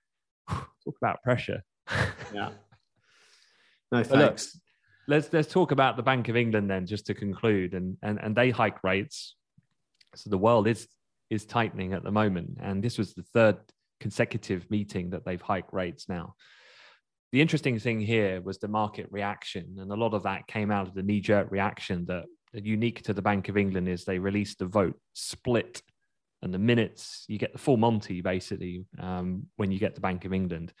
[0.48, 1.62] talk about pressure.
[2.34, 2.50] yeah.
[3.92, 4.54] No thanks.
[4.54, 4.62] Look,
[5.08, 8.34] let's let's talk about the Bank of England then, just to conclude, and and and
[8.34, 9.36] they hike rates.
[10.14, 10.88] So the world is
[11.30, 13.56] is tightening at the moment, and this was the third
[14.00, 16.34] consecutive meeting that they've hiked rates now.
[17.32, 20.88] The interesting thing here was the market reaction, and a lot of that came out
[20.88, 24.62] of the knee jerk reaction that unique to the Bank of England is they released
[24.62, 25.82] a vote split
[26.42, 30.24] and the minutes you get the full Monty basically um, when you get to Bank
[30.24, 30.72] of England.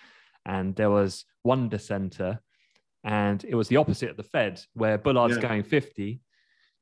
[0.44, 2.40] And there was one dissenter,
[3.02, 5.42] and it was the opposite of the Fed, where Bullard's yeah.
[5.42, 6.20] going 50.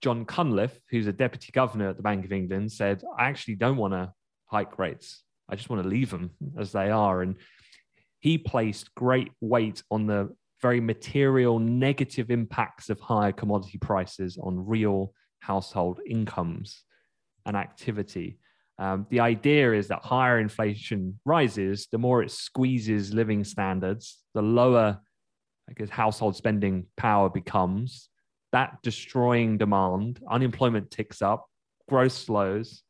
[0.03, 3.79] Jon Cunliffe, who's a deputy governor at the Bank of England, said, I actually don't
[3.79, 4.13] want to
[4.47, 5.23] hike rates.
[5.49, 7.23] I just want to leave them as they are.
[7.23, 7.37] And
[8.21, 14.67] he placed great weight on the very material negative impacts of higher commodity prices on
[14.67, 16.85] real household incomes
[17.45, 18.39] and activity.
[18.79, 24.43] Um, the idea is that higher inflation rises, the more it squeezes living standards, the
[24.43, 25.01] lower
[25.69, 28.09] I guess, household spending power becomes.
[28.53, 31.47] That destroying demand, unemployment ticks up,
[31.89, 32.83] growth slows,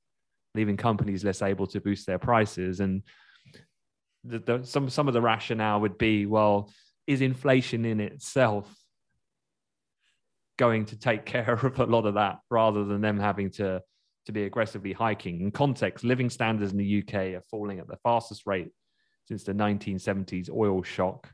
[0.55, 2.80] leaving companies less able to boost their prices.
[2.80, 3.03] And
[4.24, 6.70] the, the, some some of the rationale would be, well,
[7.07, 8.72] is inflation in itself
[10.59, 13.82] going to take care of a lot of that, rather than them having to
[14.26, 15.40] to be aggressively hiking.
[15.40, 18.70] In context, living standards in the UK are falling at the fastest rate
[19.26, 21.30] since the 1970s oil shock.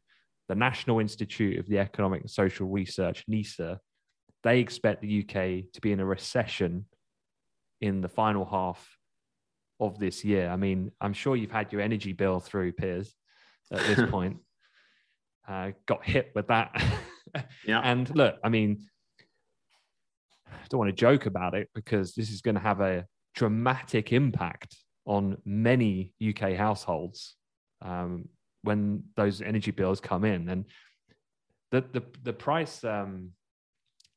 [0.48, 3.78] The National Institute of the Economic and Social Research, NIESR,
[4.42, 6.86] they expect the UK to be in a recession
[7.80, 8.96] in the final half
[9.78, 10.48] of this year.
[10.48, 13.14] I mean, I'm sure you've had your energy bill through, Piers,
[13.72, 14.38] at this point.
[15.48, 16.70] Uh, got hit with that.
[17.66, 17.80] yeah.
[17.84, 18.86] And look, I mean,
[20.52, 24.12] I don't want to joke about it because this is going to have a dramatic
[24.12, 24.76] impact
[25.06, 27.36] on many UK households
[27.82, 28.28] um,
[28.62, 30.48] when those energy bills come in.
[30.48, 30.64] And
[31.70, 33.30] the the the price um,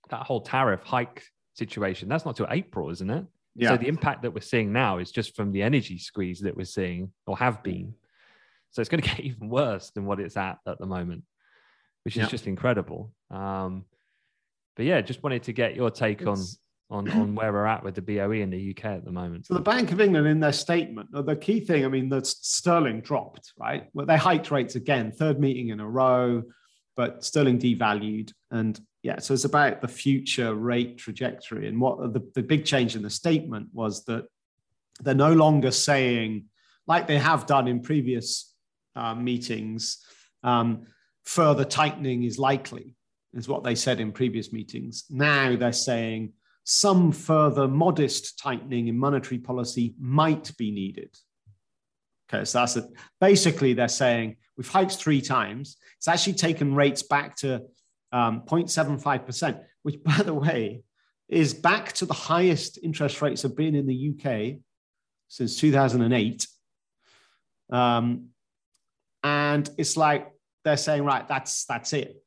[0.09, 1.23] that whole tariff hike
[1.55, 3.25] situation that's not till April, isn't it?
[3.55, 3.69] Yeah.
[3.69, 6.65] So the impact that we're seeing now is just from the energy squeeze that we're
[6.65, 7.93] seeing or have been.
[8.71, 11.23] So it's going to get even worse than what it's at at the moment,
[12.03, 12.29] which is yeah.
[12.29, 13.11] just incredible.
[13.29, 13.85] Um,
[14.75, 16.59] but yeah, just wanted to get your take it's,
[16.89, 19.45] on on on where we're at with the BOE in the UK at the moment.
[19.45, 23.01] So the Bank of England in their statement, the key thing, I mean, the sterling
[23.01, 23.87] dropped, right?
[23.93, 26.43] Well, they hiked rates again, third meeting in a row,
[26.95, 31.67] but sterling devalued, and yeah, so it's about the future rate trajectory.
[31.67, 34.25] And what the, the big change in the statement was that
[35.01, 36.45] they're no longer saying,
[36.87, 38.53] like they have done in previous
[38.95, 39.99] uh, meetings,
[40.43, 40.85] um,
[41.25, 42.95] further tightening is likely,
[43.33, 45.05] is what they said in previous meetings.
[45.09, 51.15] Now they're saying some further modest tightening in monetary policy might be needed.
[52.31, 52.85] Okay, so that's it.
[53.19, 55.77] Basically, they're saying we've hiked three times.
[55.97, 57.63] It's actually taken rates back to
[58.11, 60.83] um, 0.75%, which, by the way,
[61.27, 64.59] is back to the highest interest rates have been in the UK
[65.27, 66.47] since 2008.
[67.71, 68.29] Um,
[69.23, 70.31] and it's like
[70.63, 72.22] they're saying, right, that's that's it.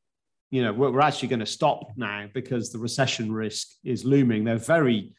[0.51, 4.44] You know, we're, actually going to stop now because the recession risk is looming.
[4.44, 5.12] They're very,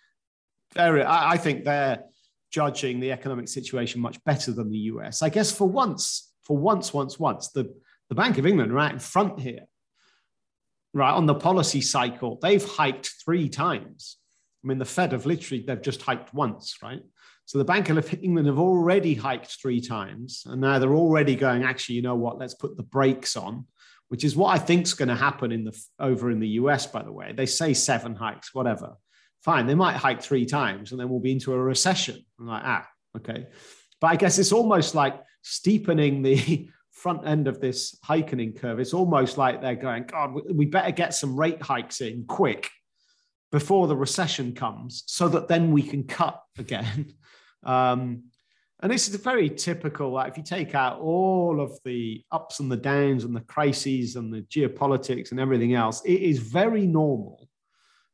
[0.74, 1.04] very.
[1.04, 2.04] I, I think they're
[2.50, 5.22] judging the economic situation much better than the US.
[5.22, 7.74] I guess for once, for once, once, once, the
[8.10, 9.68] the Bank of England are out in front here
[10.94, 14.18] right on the policy cycle they've hiked three times
[14.64, 17.02] i mean the fed have literally they've just hiked once right
[17.46, 21.64] so the bank of england have already hiked three times and now they're already going
[21.64, 23.66] actually you know what let's put the brakes on
[24.10, 26.86] which is what i think is going to happen in the over in the us
[26.86, 27.34] by the way.
[27.36, 28.96] They say seven hikes whatever.
[29.44, 32.24] Fine they might hike three times and then we'll be into a recession.
[32.40, 32.88] I'm like ah
[33.18, 33.48] okay.
[34.00, 38.94] But i guess it's almost like steepening the front end of this hiking curve, it's
[38.94, 42.70] almost like they're going, God, we better get some rate hikes in quick
[43.52, 47.14] before the recession comes so that then we can cut again.
[47.64, 48.26] Um,
[48.82, 50.12] and this is very typical.
[50.12, 54.16] Like if you take out all of the ups and the downs and the crises
[54.16, 57.50] and the geopolitics and everything else, it is very normal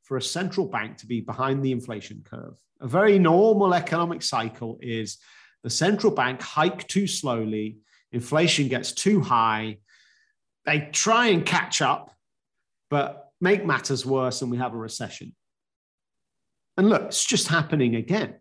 [0.04, 2.56] for a central bank to be behind the inflation curve.
[2.80, 5.18] A very normal economic cycle is
[5.64, 7.78] the central bank hike too slowly
[8.14, 9.80] inflation gets too high.
[10.66, 12.16] They try and catch up,
[12.90, 15.36] but make matters worse, and we have a recession.
[16.78, 18.36] And look, it's just happening again.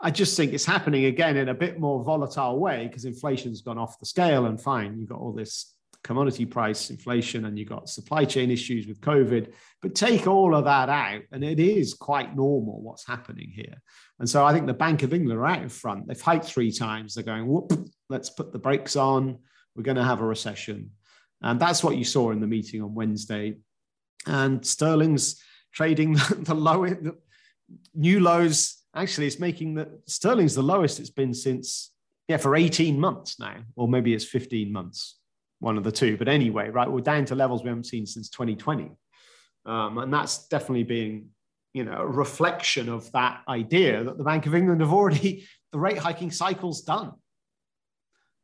[0.00, 3.78] I just think it's happening again in a bit more volatile way because inflation's gone
[3.78, 4.98] off the scale and fine.
[4.98, 5.74] You've got all this
[6.04, 9.52] commodity price inflation and you've got supply chain issues with COVID.
[9.82, 13.74] But take all of that out, and it is quite normal what's happening here.
[14.18, 16.06] And so I think the Bank of England are out in front.
[16.06, 17.14] They've hiked three times.
[17.14, 17.72] They're going, whoop,
[18.08, 19.38] let's put the brakes on.
[19.76, 20.90] We're going to have a recession.
[21.42, 23.58] And that's what you saw in the meeting on Wednesday.
[24.26, 25.40] And sterling's
[25.72, 26.96] trading the lowest,
[27.94, 28.77] new lows.
[28.94, 31.92] Actually, it's making the sterling's the lowest it's been since,
[32.26, 35.18] yeah, for 18 months now, or maybe it's 15 months,
[35.60, 36.16] one of the two.
[36.16, 38.90] But anyway, right, we're down to levels we haven't seen since 2020.
[39.66, 41.28] Um, and that's definitely being
[41.74, 45.78] you know, a reflection of that idea that the Bank of England have already, the
[45.78, 47.12] rate hiking cycle's done.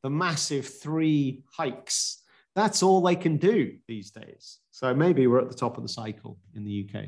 [0.02, 2.22] The massive three hikes,
[2.54, 4.58] that's all they can do these days.
[4.70, 7.06] So maybe we're at the top of the cycle in the UK.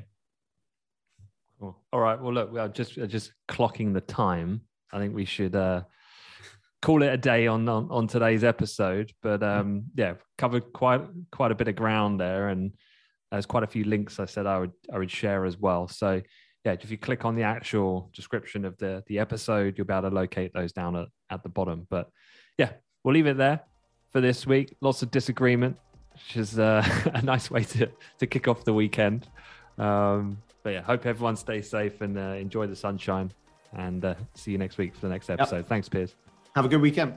[1.58, 1.76] Cool.
[1.92, 2.20] All right.
[2.20, 4.62] Well, look, we are just just clocking the time.
[4.92, 5.82] I think we should uh,
[6.82, 9.12] call it a day on, on, on today's episode.
[9.22, 11.02] But um, yeah, covered quite
[11.32, 12.72] quite a bit of ground there, and
[13.30, 15.88] there's quite a few links I said I would I would share as well.
[15.88, 16.20] So
[16.64, 20.10] yeah, if you click on the actual description of the the episode, you'll be able
[20.10, 21.86] to locate those down at, at the bottom.
[21.88, 22.10] But
[22.58, 22.72] yeah,
[23.02, 23.60] we'll leave it there
[24.12, 24.76] for this week.
[24.80, 25.76] Lots of disagreement,
[26.12, 26.84] which is uh,
[27.14, 27.88] a nice way to
[28.18, 29.28] to kick off the weekend.
[29.78, 33.30] Um, but yeah, hope everyone stays safe and uh, enjoy the sunshine.
[33.72, 35.58] And uh, see you next week for the next episode.
[35.58, 35.68] Yep.
[35.68, 36.16] Thanks, Piers.
[36.56, 37.14] Have a good weekend.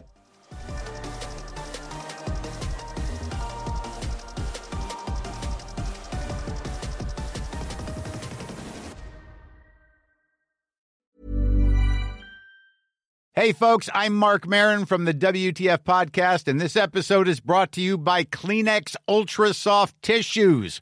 [13.34, 17.82] Hey, folks, I'm Marc Maron from the WTF Podcast, and this episode is brought to
[17.82, 20.82] you by Kleenex Ultra Soft Tissues